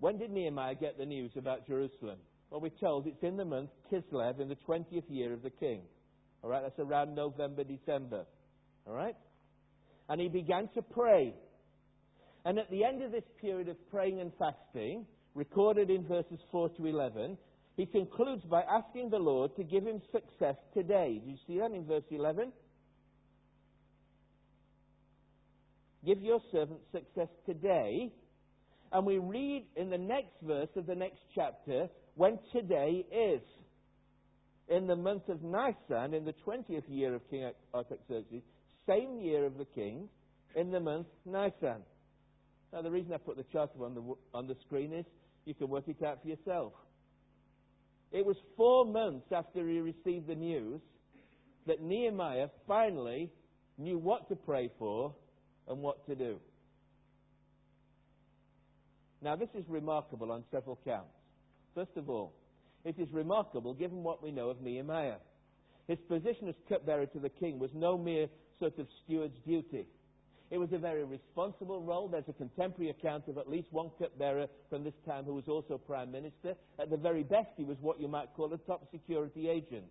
When 0.01 0.17
did 0.17 0.31
Nehemiah 0.31 0.77
get 0.77 0.97
the 0.97 1.05
news 1.05 1.33
about 1.37 1.67
Jerusalem? 1.67 2.17
Well, 2.49 2.63
we're 2.63 2.71
told 2.81 3.07
it's 3.07 3.23
in 3.23 3.37
the 3.37 3.45
month 3.45 3.69
Kislev 3.93 4.41
in 4.41 4.49
the 4.49 4.57
20th 4.67 5.11
year 5.11 5.35
of 5.35 5.43
the 5.43 5.51
king. 5.51 5.83
All 6.43 6.49
right, 6.49 6.63
that's 6.63 6.79
around 6.79 7.15
November, 7.15 7.65
December. 7.65 8.25
All 8.87 8.95
right? 8.95 9.17
And 10.09 10.23
he 10.23 10.29
began 10.29 10.71
to 10.75 10.81
pray. 10.81 11.35
And 12.45 12.59
at 12.59 12.71
the 12.71 12.85
end 12.85 13.03
of 13.03 13.13
this 13.13 13.25
period 13.41 13.69
of 13.69 13.77
praying 13.91 14.21
and 14.21 14.33
fasting, 14.39 15.07
recorded 15.35 15.91
in 15.91 16.05
verses 16.07 16.41
4 16.51 16.71
to 16.71 16.87
11, 16.87 17.39
he 17.77 17.87
concludes 17.87 18.45
by 18.45 18.63
asking 18.63 19.11
the 19.11 19.19
Lord 19.19 19.57
to 19.57 19.65
give 19.65 19.85
him 19.85 20.03
success 20.11 20.57
today. 20.75 21.21
Do 21.25 21.31
you 21.31 21.37
see 21.47 21.59
that 21.59 21.71
in 21.73 21.87
verse 21.87 22.05
11? 22.11 22.53
Give 26.05 26.21
your 26.21 26.41
servant 26.51 26.81
success 26.91 27.29
today. 27.47 28.13
And 28.93 29.07
we 29.07 29.19
read 29.19 29.65
in 29.77 29.89
the 29.89 29.99
next 29.99 30.35
verse 30.43 30.69
of 30.77 30.87
the 30.87 30.95
next 30.95 31.21
chapter 31.35 31.89
when 32.17 32.39
today 32.53 33.07
is. 33.11 33.41
In 34.69 34.87
the 34.87 34.97
month 34.97 35.29
of 35.29 35.43
Nisan, 35.43 36.15
in 36.15 36.25
the 36.25 36.35
20th 36.47 36.85
year 36.89 37.15
of 37.15 37.23
King 37.31 37.51
Artaxerxes, 37.75 38.43
same 38.87 39.19
year 39.19 39.45
of 39.45 39.59
the 39.59 39.65
king, 39.65 40.09
in 40.55 40.71
the 40.71 40.81
month 40.81 41.07
Nisan. 41.25 41.83
Now, 42.73 42.83
the 42.83 42.91
reason 42.91 43.13
I 43.13 43.19
put 43.19 43.37
the 43.37 43.45
chart 43.53 43.71
on 43.81 43.95
the, 43.95 44.03
on 44.33 44.47
the 44.47 44.57
screen 44.67 44.93
is 44.93 45.05
you 45.45 45.55
can 45.55 45.69
work 45.69 45.85
it 45.89 46.03
out 46.03 46.23
for 46.23 46.29
yourself. 46.29 46.73
It 48.13 48.25
was 48.25 48.37
four 48.57 48.85
months 48.85 49.27
after 49.33 49.67
he 49.69 49.81
received 49.81 50.27
the 50.27 50.35
news 50.35 50.81
that 51.67 51.83
Nehemiah 51.83 52.49
finally 52.67 53.31
knew 53.79 53.99
what 53.99 54.29
to 54.29 54.37
pray 54.37 54.71
for 54.79 55.15
and 55.69 55.79
what 55.81 56.07
to 56.07 56.15
do. 56.15 56.39
Now, 59.23 59.37
this 59.37 59.49
is 59.55 59.65
remarkable 59.69 60.33
on 60.33 60.45
several 60.51 60.79
counts. 60.85 61.15
First 61.75 61.97
of 61.97 62.11
all, 62.11 62.35
it 62.85 62.99
is 62.99 63.09
remarkable 63.13 63.73
given 63.75 64.03
what 64.03 64.23
we 64.23 64.33
know 64.33 64.51
of 64.51 64.61
Nehemiah. 64.61 65.17
His 65.89 65.99
position 66.09 66.49
as 66.49 66.55
cupbearer 66.69 67.07
to 67.07 67.19
the 67.19 67.29
king 67.29 67.59
was 67.59 67.71
no 67.75 67.97
mere 67.97 68.27
sort 68.59 68.79
of 68.79 68.87
steward's 69.05 69.39
duty. 69.47 69.87
It 70.53 70.59
was 70.59 70.71
a 70.73 70.79
very 70.79 71.03
responsible 71.03 71.81
role. 71.81 72.09
There's 72.09 72.29
a 72.29 72.35
contemporary 72.35 72.91
account 72.91 73.27
of 73.27 73.39
at 73.39 73.49
least 73.49 73.69
one 73.71 73.91
cupbearer 73.99 74.49
from 74.69 74.85
this 74.85 74.93
time 75.07 75.25
who 75.25 75.33
was 75.33 75.49
also 75.49 75.79
prime 75.79 76.13
minister. 76.13 76.55
At 76.79 76.91
the 76.91 76.99
very 76.99 77.23
best, 77.23 77.49
he 77.57 77.65
was 77.65 77.79
what 77.81 77.99
you 77.99 78.07
might 78.07 78.29
call 78.37 78.53
a 78.53 78.59
top 78.59 78.87
security 78.93 79.49
agent. 79.49 79.87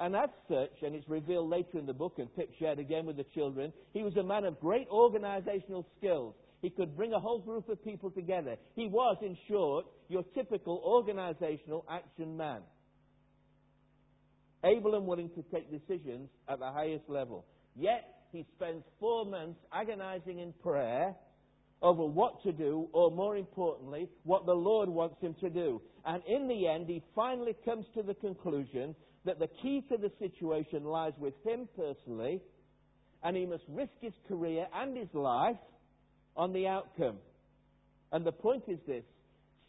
And 0.00 0.16
as 0.16 0.30
such, 0.48 0.82
and 0.82 0.92
it's 0.92 1.08
revealed 1.08 1.48
later 1.48 1.78
in 1.78 1.86
the 1.86 1.92
book, 1.92 2.14
and 2.18 2.34
Pip 2.34 2.50
shared 2.58 2.80
again 2.80 3.06
with 3.06 3.16
the 3.16 3.26
children, 3.32 3.72
he 3.92 4.02
was 4.02 4.16
a 4.16 4.24
man 4.24 4.44
of 4.44 4.58
great 4.58 4.88
organizational 4.90 5.86
skills. 5.96 6.34
He 6.60 6.70
could 6.70 6.96
bring 6.96 7.12
a 7.12 7.20
whole 7.20 7.38
group 7.38 7.68
of 7.68 7.84
people 7.84 8.10
together. 8.10 8.56
He 8.74 8.88
was, 8.88 9.18
in 9.22 9.36
short, 9.48 9.86
your 10.08 10.24
typical 10.34 10.82
organizational 10.84 11.84
action 11.88 12.36
man 12.36 12.62
able 14.64 14.96
and 14.96 15.06
willing 15.06 15.30
to 15.30 15.44
take 15.54 15.70
decisions 15.70 16.28
at 16.48 16.58
the 16.58 16.72
highest 16.72 17.08
level. 17.08 17.44
Yet, 17.76 18.17
he 18.32 18.44
spends 18.56 18.84
four 19.00 19.24
months 19.24 19.60
agonizing 19.72 20.38
in 20.38 20.52
prayer 20.62 21.14
over 21.80 22.04
what 22.04 22.42
to 22.42 22.52
do, 22.52 22.88
or 22.92 23.10
more 23.10 23.36
importantly, 23.36 24.08
what 24.24 24.46
the 24.46 24.54
Lord 24.54 24.88
wants 24.88 25.20
him 25.20 25.34
to 25.40 25.48
do. 25.48 25.80
And 26.04 26.22
in 26.26 26.48
the 26.48 26.66
end, 26.66 26.88
he 26.88 27.02
finally 27.14 27.56
comes 27.64 27.86
to 27.94 28.02
the 28.02 28.14
conclusion 28.14 28.94
that 29.24 29.38
the 29.38 29.48
key 29.62 29.84
to 29.90 29.96
the 29.96 30.10
situation 30.18 30.84
lies 30.84 31.12
with 31.18 31.34
him 31.44 31.68
personally, 31.76 32.40
and 33.22 33.36
he 33.36 33.46
must 33.46 33.64
risk 33.68 33.92
his 34.00 34.14
career 34.26 34.66
and 34.74 34.96
his 34.96 35.12
life 35.12 35.56
on 36.36 36.52
the 36.52 36.66
outcome. 36.66 37.16
And 38.12 38.24
the 38.24 38.32
point 38.32 38.64
is 38.68 38.78
this 38.86 39.04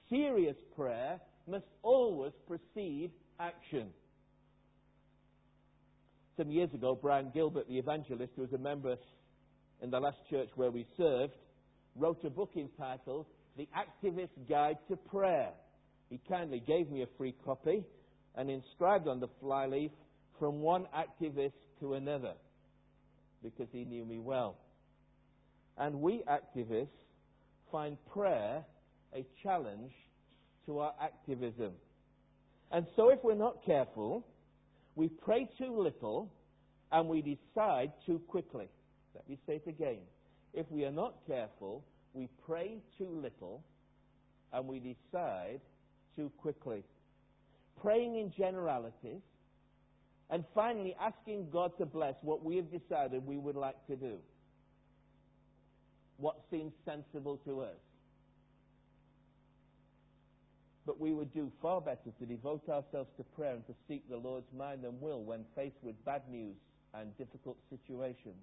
serious 0.10 0.56
prayer 0.76 1.20
must 1.48 1.66
always 1.84 2.34
precede 2.48 3.12
action. 3.40 3.90
Some 6.40 6.52
years 6.52 6.74
ago, 6.74 6.98
Brian 7.00 7.32
Gilbert, 7.34 7.68
the 7.68 7.78
evangelist, 7.78 8.32
who 8.38 8.44
was 8.44 8.54
a 8.54 8.58
member 8.58 8.96
in 9.82 9.92
the 9.92 10.00
last 10.00 10.20
church 10.30 10.48
where 10.56 10.72
we 10.72 10.88
served, 10.96 11.34
wrote 11.98 12.24
a 12.24 12.30
book 12.30 12.52
entitled 12.56 13.26
The 13.58 13.68
Activist 13.78 14.48
Guide 14.48 14.78
to 14.88 14.96
Prayer. 14.96 15.50
He 16.10 16.18
kindly 16.30 16.64
gave 16.66 16.90
me 16.90 17.02
a 17.02 17.08
free 17.18 17.36
copy 17.44 17.84
and 18.38 18.50
inscribed 18.50 19.10
on 19.10 19.20
the 19.20 19.28
flyleaf, 19.42 19.92
From 20.40 20.62
one 20.62 20.88
activist 20.96 21.60
to 21.82 21.96
another, 21.96 22.36
because 23.44 23.68
he 23.74 23.84
knew 23.84 24.06
me 24.06 24.20
well. 24.20 24.56
And 25.78 26.00
we 26.00 26.24
activists 26.26 26.88
find 27.70 27.98
prayer 28.14 28.64
a 29.14 29.26
challenge 29.44 29.92
to 30.68 30.80
our 30.80 30.94
activism. 31.02 31.74
And 32.72 32.88
so, 32.96 33.10
if 33.10 33.20
we're 33.26 33.36
not 33.36 33.58
careful, 33.66 34.26
we 35.00 35.08
pray 35.08 35.50
too 35.58 35.80
little 35.80 36.30
and 36.92 37.08
we 37.08 37.22
decide 37.22 37.94
too 38.06 38.20
quickly. 38.28 38.68
Let 39.16 39.30
me 39.30 39.38
say 39.48 39.62
it 39.66 39.70
again. 39.70 40.00
If 40.54 40.70
we 40.70 40.84
are 40.84 40.92
not 40.92 41.14
careful, 41.26 41.86
we 42.14 42.28
pray 42.46 42.80
too 42.98 43.08
little 43.08 43.64
and 44.52 44.68
we 44.68 44.80
decide 44.80 45.62
too 46.18 46.30
quickly. 46.38 46.84
Praying 47.82 48.18
in 48.18 48.34
generalities 48.38 49.22
and 50.30 50.44
finally 50.54 50.98
asking 51.00 51.48
God 51.50 51.72
to 51.78 51.86
bless 51.86 52.16
what 52.22 52.44
we 52.44 52.58
have 52.58 52.70
decided 52.70 53.26
we 53.26 53.38
would 53.38 53.56
like 53.56 53.78
to 53.88 53.96
do. 53.96 54.18
What 56.18 56.42
seems 56.52 56.74
sensible 56.84 57.38
to 57.46 57.62
us. 57.62 57.78
But 60.90 61.00
we 61.00 61.14
would 61.14 61.32
do 61.36 61.52
far 61.62 61.82
better 61.82 62.10
to 62.18 62.26
devote 62.26 62.68
ourselves 62.68 63.12
to 63.18 63.24
prayer 63.36 63.54
and 63.54 63.68
to 63.68 63.76
seek 63.88 64.10
the 64.10 64.18
Lord's 64.18 64.52
mind 64.58 64.84
and 64.84 65.00
will 65.00 65.22
when 65.22 65.46
faced 65.56 65.78
with 65.84 66.04
bad 66.04 66.24
news 66.32 66.56
and 66.96 67.16
difficult 67.16 67.58
situations. 67.70 68.42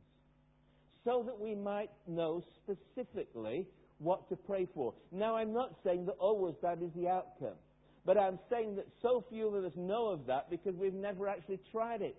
So 1.05 1.25
that 1.27 1.41
we 1.41 1.57
might 1.57 1.91
know 2.07 2.45
specifically 2.63 3.67
what 3.99 4.29
to 4.29 4.37
pray 4.37 4.69
for. 4.73 4.95
Now, 5.11 5.35
I'm 5.35 5.53
not 5.53 5.75
saying 5.83 6.07
that 6.07 6.15
oh, 6.21 6.37
always 6.37 6.55
that 6.63 6.79
is 6.81 6.93
the 6.95 7.09
outcome. 7.09 7.57
But 8.05 8.17
I'm 8.17 8.39
saying 8.49 8.77
that 8.77 8.87
so 9.03 9.25
few 9.29 9.49
of 9.49 9.65
us 9.65 9.73
know 9.75 10.07
of 10.07 10.27
that 10.27 10.49
because 10.49 10.77
we've 10.77 10.95
never 10.95 11.29
actually 11.29 11.59
tried 11.73 12.01
it. 12.01 12.17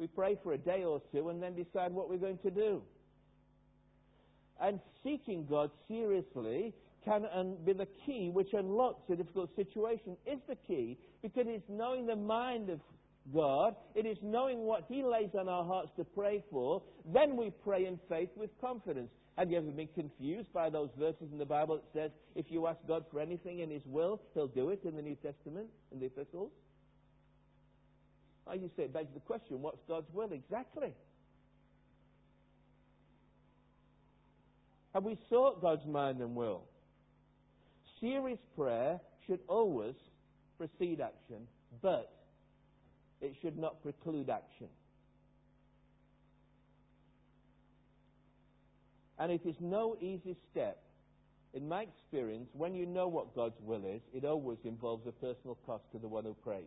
We 0.00 0.08
pray 0.08 0.36
for 0.42 0.54
a 0.54 0.58
day 0.58 0.82
or 0.82 1.00
two 1.12 1.28
and 1.28 1.40
then 1.40 1.54
decide 1.54 1.92
what 1.92 2.10
we're 2.10 2.16
going 2.16 2.38
to 2.38 2.50
do. 2.50 2.82
And 4.60 4.80
seeking 5.04 5.46
God 5.46 5.70
seriously 5.86 6.74
can 7.06 7.56
be 7.64 7.72
the 7.72 7.86
key 8.04 8.30
which 8.30 8.52
unlocks 8.52 9.08
a 9.08 9.16
difficult 9.16 9.54
situation, 9.54 10.16
is 10.26 10.40
the 10.48 10.56
key, 10.66 10.98
because 11.22 11.46
it's 11.48 11.68
knowing 11.70 12.06
the 12.06 12.16
mind 12.16 12.68
of 12.68 12.80
God, 13.32 13.74
it 13.94 14.06
is 14.06 14.18
knowing 14.22 14.58
what 14.58 14.84
He 14.88 15.02
lays 15.02 15.30
on 15.38 15.48
our 15.48 15.64
hearts 15.64 15.90
to 15.96 16.04
pray 16.04 16.44
for, 16.50 16.82
then 17.12 17.36
we 17.36 17.50
pray 17.64 17.86
in 17.86 17.98
faith 18.08 18.30
with 18.36 18.50
confidence. 18.60 19.10
Have 19.38 19.50
you 19.50 19.58
ever 19.58 19.70
been 19.70 19.88
confused 19.94 20.52
by 20.52 20.70
those 20.70 20.90
verses 20.98 21.28
in 21.32 21.38
the 21.38 21.44
Bible 21.44 21.76
that 21.76 21.84
says, 21.92 22.10
if 22.34 22.46
you 22.50 22.66
ask 22.66 22.78
God 22.88 23.04
for 23.10 23.20
anything 23.20 23.60
in 23.60 23.70
His 23.70 23.82
will, 23.86 24.20
He'll 24.34 24.48
do 24.48 24.70
it 24.70 24.80
in 24.84 24.96
the 24.96 25.02
New 25.02 25.16
Testament, 25.16 25.68
in 25.92 26.00
the 26.00 26.06
epistles? 26.06 26.50
Oh, 28.48 28.54
you 28.54 28.70
say 28.76 28.84
it 28.84 28.92
begs 28.92 29.12
the 29.14 29.20
question, 29.20 29.60
what's 29.62 29.82
God's 29.88 30.06
will 30.12 30.32
exactly? 30.32 30.92
Have 34.94 35.04
we 35.04 35.18
sought 35.28 35.60
God's 35.60 35.84
mind 35.84 36.20
and 36.20 36.34
will? 36.34 36.62
Serious 38.00 38.38
prayer 38.56 39.00
should 39.26 39.40
always 39.48 39.94
precede 40.58 41.00
action, 41.00 41.46
but 41.82 42.12
it 43.20 43.34
should 43.40 43.58
not 43.58 43.82
preclude 43.82 44.30
action. 44.30 44.68
And 49.18 49.32
it 49.32 49.40
is 49.46 49.56
no 49.60 49.96
easy 50.00 50.36
step. 50.50 50.82
In 51.54 51.66
my 51.66 51.82
experience, 51.82 52.50
when 52.52 52.74
you 52.74 52.84
know 52.84 53.08
what 53.08 53.34
God's 53.34 53.58
will 53.62 53.84
is, 53.86 54.02
it 54.12 54.24
always 54.26 54.58
involves 54.64 55.06
a 55.06 55.12
personal 55.12 55.56
cost 55.64 55.84
to 55.92 55.98
the 55.98 56.08
one 56.08 56.24
who 56.24 56.34
prays. 56.34 56.64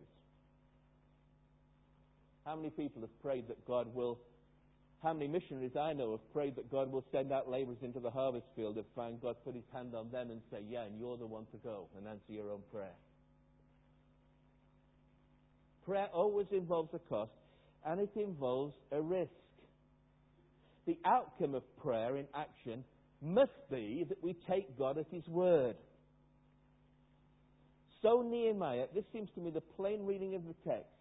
How 2.44 2.56
many 2.56 2.72
people 2.72 3.02
have 3.02 3.22
prayed 3.22 3.48
that 3.50 3.68
God 3.68 3.94
will, 3.94 4.18
how 5.02 5.14
many 5.14 5.28
missionaries 5.28 5.76
I 5.80 5.94
know 5.94 6.12
have 6.12 6.34
prayed 6.34 6.56
that 6.58 6.70
God 6.70 6.92
will 6.92 7.06
send 7.12 7.32
out 7.32 7.50
laborers 7.50 7.78
into 7.82 8.00
the 8.00 8.10
harvest 8.10 8.46
field 8.56 8.76
and 8.76 8.86
find 8.96 9.22
God 9.22 9.38
put 9.46 9.56
his 9.56 9.64
hand 9.74 9.96
on 9.96 10.12
them 10.12 10.30
and 10.30 10.42
say, 10.52 10.60
Yeah, 10.70 10.84
and 10.84 11.00
you're 11.00 11.18
the 11.18 11.26
one 11.26 11.46
to 11.52 11.58
go 11.58 11.88
and 11.98 12.06
answer 12.08 12.34
your 12.34 12.52
own 12.52 12.62
prayer. 12.72 12.96
Prayer 15.86 16.08
always 16.14 16.48
involves 16.52 16.94
a 16.94 17.00
cost 17.00 17.32
and 17.86 18.02
it 18.02 18.12
involves 18.16 18.74
a 18.92 19.02
risk. 19.02 19.32
The 20.86 20.98
outcome 21.06 21.56
of 21.56 21.64
prayer 21.78 22.18
in 22.18 22.26
action 22.36 22.84
must 23.22 23.52
be 23.72 24.06
that 24.10 24.22
we 24.22 24.36
take 24.50 24.78
God 24.78 24.98
at 24.98 25.06
His 25.12 25.28
word. 25.28 25.76
So, 28.02 28.22
Nehemiah, 28.22 28.86
this 28.94 29.04
seems 29.14 29.30
to 29.36 29.42
me 29.42 29.50
the 29.50 29.62
plain 29.62 30.06
reading 30.06 30.36
of 30.36 30.44
the 30.46 30.56
text 30.70 30.99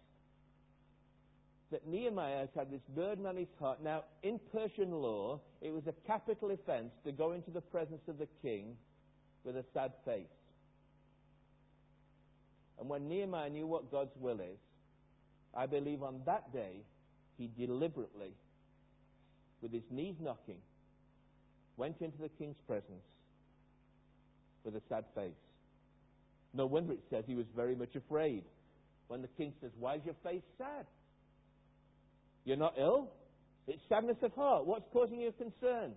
that 1.71 1.87
Nehemiah 1.87 2.39
has 2.39 2.49
had 2.55 2.71
this 2.71 2.81
burden 2.95 3.25
on 3.25 3.37
his 3.37 3.47
heart. 3.59 3.83
Now, 3.83 4.03
in 4.23 4.39
Persian 4.51 4.91
law, 4.91 5.39
it 5.61 5.71
was 5.71 5.83
a 5.87 5.93
capital 6.07 6.51
offense 6.51 6.91
to 7.05 7.11
go 7.11 7.33
into 7.33 7.51
the 7.51 7.61
presence 7.61 8.01
of 8.07 8.17
the 8.17 8.27
king 8.41 8.75
with 9.43 9.55
a 9.55 9.63
sad 9.73 9.91
face. 10.03 10.25
And 12.79 12.89
when 12.89 13.07
Nehemiah 13.07 13.49
knew 13.49 13.67
what 13.67 13.91
God's 13.91 14.15
will 14.19 14.39
is, 14.39 14.57
I 15.55 15.65
believe 15.65 16.01
on 16.01 16.21
that 16.25 16.51
day, 16.53 16.83
he 17.37 17.49
deliberately, 17.57 18.31
with 19.61 19.73
his 19.73 19.83
knees 19.91 20.15
knocking, 20.19 20.57
went 21.77 22.01
into 22.01 22.17
the 22.17 22.29
king's 22.29 22.57
presence 22.67 23.05
with 24.63 24.75
a 24.75 24.81
sad 24.89 25.05
face. 25.15 25.31
No 26.53 26.65
wonder 26.65 26.93
it 26.93 27.03
says 27.09 27.23
he 27.27 27.35
was 27.35 27.45
very 27.55 27.75
much 27.75 27.95
afraid. 27.95 28.43
When 29.07 29.21
the 29.21 29.27
king 29.29 29.53
says, 29.61 29.71
Why 29.79 29.95
is 29.95 30.01
your 30.05 30.15
face 30.23 30.43
sad? 30.57 30.85
You're 32.45 32.57
not 32.57 32.73
ill? 32.79 33.11
It's 33.67 33.81
sadness 33.87 34.17
of 34.23 34.33
heart. 34.33 34.65
What's 34.65 34.87
causing 34.91 35.21
you 35.21 35.31
concern? 35.31 35.93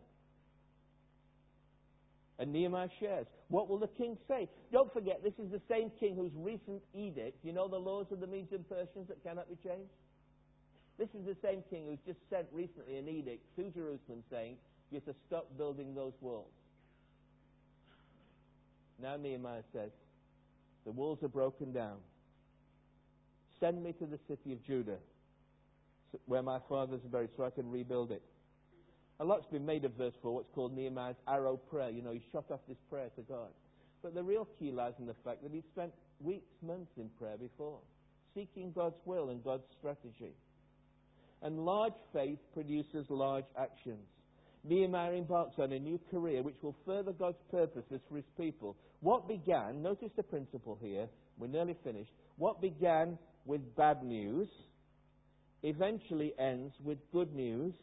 And 2.38 2.52
Nehemiah 2.52 2.88
shares. 3.00 3.26
What 3.48 3.68
will 3.68 3.78
the 3.78 3.88
king 3.88 4.16
say? 4.28 4.48
Don't 4.72 4.92
forget, 4.92 5.22
this 5.22 5.34
is 5.38 5.50
the 5.50 5.60
same 5.70 5.90
king 6.00 6.16
whose 6.16 6.32
recent 6.34 6.82
edict, 6.94 7.38
you 7.44 7.52
know 7.52 7.68
the 7.68 7.78
laws 7.78 8.06
of 8.10 8.20
the 8.20 8.26
Medes 8.26 8.52
and 8.52 8.68
Persians 8.68 9.08
that 9.08 9.22
cannot 9.22 9.48
be 9.48 9.56
changed? 9.56 9.90
This 10.98 11.08
is 11.14 11.24
the 11.24 11.36
same 11.42 11.62
king 11.70 11.86
who's 11.88 11.98
just 12.06 12.18
sent 12.30 12.46
recently 12.52 12.98
an 12.98 13.08
edict 13.08 13.42
to 13.56 13.70
Jerusalem 13.70 14.22
saying, 14.30 14.56
you 14.90 14.96
have 14.96 15.14
to 15.14 15.20
stop 15.26 15.46
building 15.56 15.94
those 15.94 16.12
walls. 16.20 16.52
Now 19.00 19.16
Nehemiah 19.16 19.62
says, 19.72 19.90
the 20.84 20.92
walls 20.92 21.18
are 21.22 21.28
broken 21.28 21.72
down. 21.72 21.96
Send 23.60 23.82
me 23.82 23.92
to 23.92 24.06
the 24.06 24.18
city 24.28 24.52
of 24.52 24.64
Judah 24.66 24.98
where 26.26 26.42
my 26.42 26.58
fathers 26.68 27.00
buried 27.10 27.30
so 27.36 27.44
I 27.44 27.50
can 27.50 27.70
rebuild 27.70 28.10
it. 28.10 28.22
A 29.20 29.24
lot's 29.24 29.46
been 29.46 29.64
made 29.64 29.84
of 29.84 29.92
verse 29.92 30.14
4, 30.22 30.34
what's 30.34 30.50
called 30.54 30.74
Nehemiah's 30.74 31.16
arrow 31.28 31.56
prayer. 31.56 31.90
You 31.90 32.02
know, 32.02 32.12
he 32.12 32.22
shot 32.32 32.50
off 32.50 32.60
this 32.68 32.78
prayer 32.90 33.08
to 33.16 33.22
God. 33.22 33.50
But 34.02 34.14
the 34.14 34.22
real 34.22 34.48
key 34.58 34.72
lies 34.72 34.94
in 34.98 35.06
the 35.06 35.14
fact 35.24 35.42
that 35.42 35.52
he 35.52 35.62
spent 35.72 35.92
weeks, 36.20 36.50
months 36.60 36.90
in 36.96 37.08
prayer 37.18 37.36
before, 37.36 37.78
seeking 38.34 38.72
God's 38.72 38.96
will 39.04 39.30
and 39.30 39.44
God's 39.44 39.62
strategy. 39.78 40.34
And 41.40 41.64
large 41.64 41.94
faith 42.12 42.38
produces 42.52 43.06
large 43.08 43.44
actions. 43.56 44.06
Nehemiah 44.64 45.12
embarks 45.12 45.58
on 45.58 45.72
a 45.72 45.78
new 45.78 46.00
career 46.10 46.42
which 46.42 46.56
will 46.62 46.76
further 46.86 47.12
God's 47.12 47.38
purposes 47.50 48.00
for 48.08 48.16
his 48.16 48.24
people. 48.36 48.76
What 49.00 49.28
began, 49.28 49.82
notice 49.82 50.10
the 50.16 50.22
principle 50.22 50.78
here, 50.80 51.08
we're 51.38 51.48
nearly 51.48 51.76
finished. 51.84 52.12
What 52.36 52.60
began 52.60 53.18
with 53.44 53.76
bad 53.76 54.04
news 54.04 54.48
eventually 55.62 56.32
ends 56.38 56.74
with 56.82 56.98
good 57.12 57.34
news, 57.34 57.74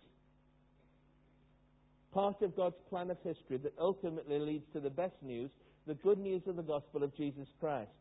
part 2.13 2.41
of 2.41 2.55
God's 2.55 2.75
plan 2.89 3.09
of 3.09 3.17
history 3.23 3.57
that 3.57 3.73
ultimately 3.79 4.39
leads 4.39 4.65
to 4.73 4.79
the 4.79 4.89
best 4.89 5.15
news, 5.21 5.49
the 5.87 5.93
good 5.95 6.19
news 6.19 6.41
of 6.47 6.55
the 6.55 6.63
gospel 6.63 7.03
of 7.03 7.15
Jesus 7.15 7.47
Christ. 7.59 7.91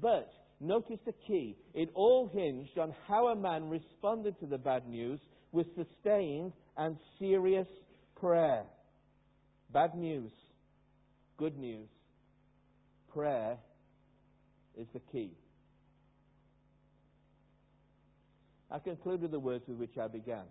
But 0.00 0.30
notice 0.60 0.98
the 1.04 1.14
key. 1.26 1.56
It 1.74 1.90
all 1.94 2.30
hinged 2.32 2.78
on 2.78 2.94
how 3.08 3.28
a 3.28 3.36
man 3.36 3.68
responded 3.68 4.38
to 4.40 4.46
the 4.46 4.58
bad 4.58 4.86
news 4.88 5.20
with 5.52 5.66
sustained 5.74 6.52
and 6.76 6.96
serious 7.18 7.68
prayer. 8.20 8.64
Bad 9.72 9.94
news, 9.94 10.30
good 11.38 11.56
news. 11.58 11.88
Prayer 13.12 13.56
is 14.78 14.86
the 14.92 15.00
key. 15.10 15.32
I 18.76 18.78
conclude 18.78 19.22
with 19.22 19.30
the 19.30 19.40
words 19.40 19.64
with 19.66 19.78
which 19.78 19.96
I 19.96 20.06
began. 20.06 20.44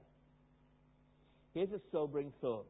Here's 1.54 1.70
a 1.70 1.80
sobering 1.92 2.34
thought. 2.42 2.66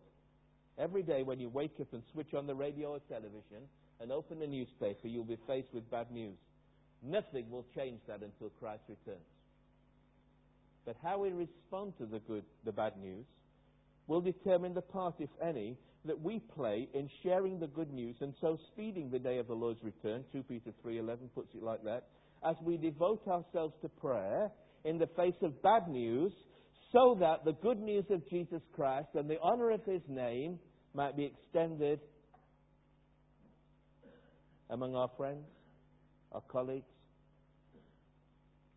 Every 0.78 1.02
day 1.02 1.24
when 1.24 1.40
you 1.40 1.48
wake 1.48 1.76
up 1.80 1.88
and 1.94 2.04
switch 2.12 2.34
on 2.34 2.46
the 2.46 2.54
radio 2.54 2.90
or 2.90 3.00
television 3.08 3.64
and 4.02 4.12
open 4.12 4.40
the 4.40 4.48
newspaper, 4.48 5.08
you'll 5.08 5.24
be 5.24 5.38
faced 5.48 5.70
with 5.74 5.90
bad 5.90 6.12
news. 6.12 6.36
Nothing 7.02 7.50
will 7.50 7.66
change 7.74 8.02
that 8.06 8.20
until 8.22 8.50
Christ 8.60 8.82
returns. 8.90 9.24
But 10.86 10.98
how 11.02 11.20
we 11.20 11.30
respond 11.30 11.94
to 12.00 12.06
the 12.06 12.20
good, 12.20 12.44
the 12.66 12.74
bad 12.74 12.98
news, 13.02 13.26
will 14.08 14.20
determine 14.20 14.74
the 14.74 14.82
part, 14.82 15.16
if 15.20 15.30
any, 15.42 15.78
that 16.04 16.20
we 16.20 16.40
play 16.54 16.90
in 16.94 17.10
sharing 17.24 17.62
the 17.62 17.68
good 17.68 17.94
news 17.94 18.18
and 18.20 18.34
so 18.42 18.60
speeding 18.74 19.10
the 19.10 19.20
day 19.20 19.38
of 19.38 19.48
the 19.48 19.56
Lord's 19.56 19.82
return. 19.86 20.26
2 20.34 20.44
Peter 20.44 20.74
3:11 20.84 21.30
puts 21.34 21.56
it 21.56 21.64
like 21.64 21.84
that. 21.86 22.10
As 22.44 22.58
we 22.62 22.76
devote 22.76 23.26
ourselves 23.26 23.74
to 23.82 23.88
prayer 23.88 24.52
in 24.86 24.98
the 25.00 25.08
face 25.08 25.36
of 25.42 25.62
bad 25.62 25.90
news 25.90 26.32
so 26.92 27.18
that 27.20 27.44
the 27.44 27.54
good 27.54 27.80
news 27.80 28.06
of 28.10 28.28
Jesus 28.30 28.62
Christ 28.74 29.10
and 29.16 29.30
the 29.30 29.40
honor 29.42 29.72
of 29.72 29.84
his 29.84 30.02
name 30.08 30.60
might 30.94 31.18
be 31.18 31.26
extended 31.26 32.00
among 34.70 34.96
our 34.96 35.10
friends, 35.18 35.46
our 36.32 36.42
colleagues, 36.48 36.86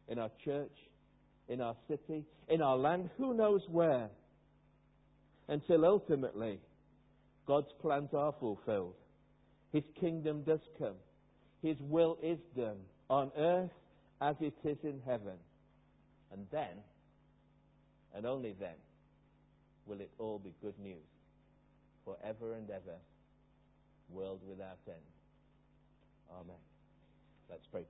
in 0.08 0.18
our 0.18 0.30
church, 0.44 0.72
in 1.48 1.60
our 1.60 1.76
city, 1.86 2.24
in 2.48 2.62
our 2.62 2.76
land, 2.76 3.10
who 3.18 3.34
knows 3.34 3.60
where, 3.70 4.08
until 5.48 5.84
ultimately 5.84 6.58
God's 7.46 7.72
plans 7.80 8.10
are 8.14 8.34
fulfilled. 8.40 8.94
His 9.72 9.84
kingdom 10.00 10.42
does 10.42 10.60
come. 10.78 10.96
His 11.62 11.76
will 11.80 12.18
is 12.22 12.38
done 12.56 12.78
on 13.08 13.30
earth 13.36 13.70
as 14.20 14.36
it 14.40 14.54
is 14.64 14.78
in 14.82 15.00
heaven. 15.06 15.36
And 16.32 16.46
then, 16.50 16.82
and 18.14 18.26
only 18.26 18.54
then, 18.58 18.76
will 19.86 20.00
it 20.00 20.10
all 20.18 20.38
be 20.38 20.54
good 20.60 20.78
news 20.78 21.08
forever 22.04 22.54
and 22.54 22.70
ever, 22.70 22.96
world 24.08 24.40
without 24.48 24.78
end. 24.86 24.96
Amen. 26.30 26.56
Let's 27.50 27.66
pray. 27.66 27.88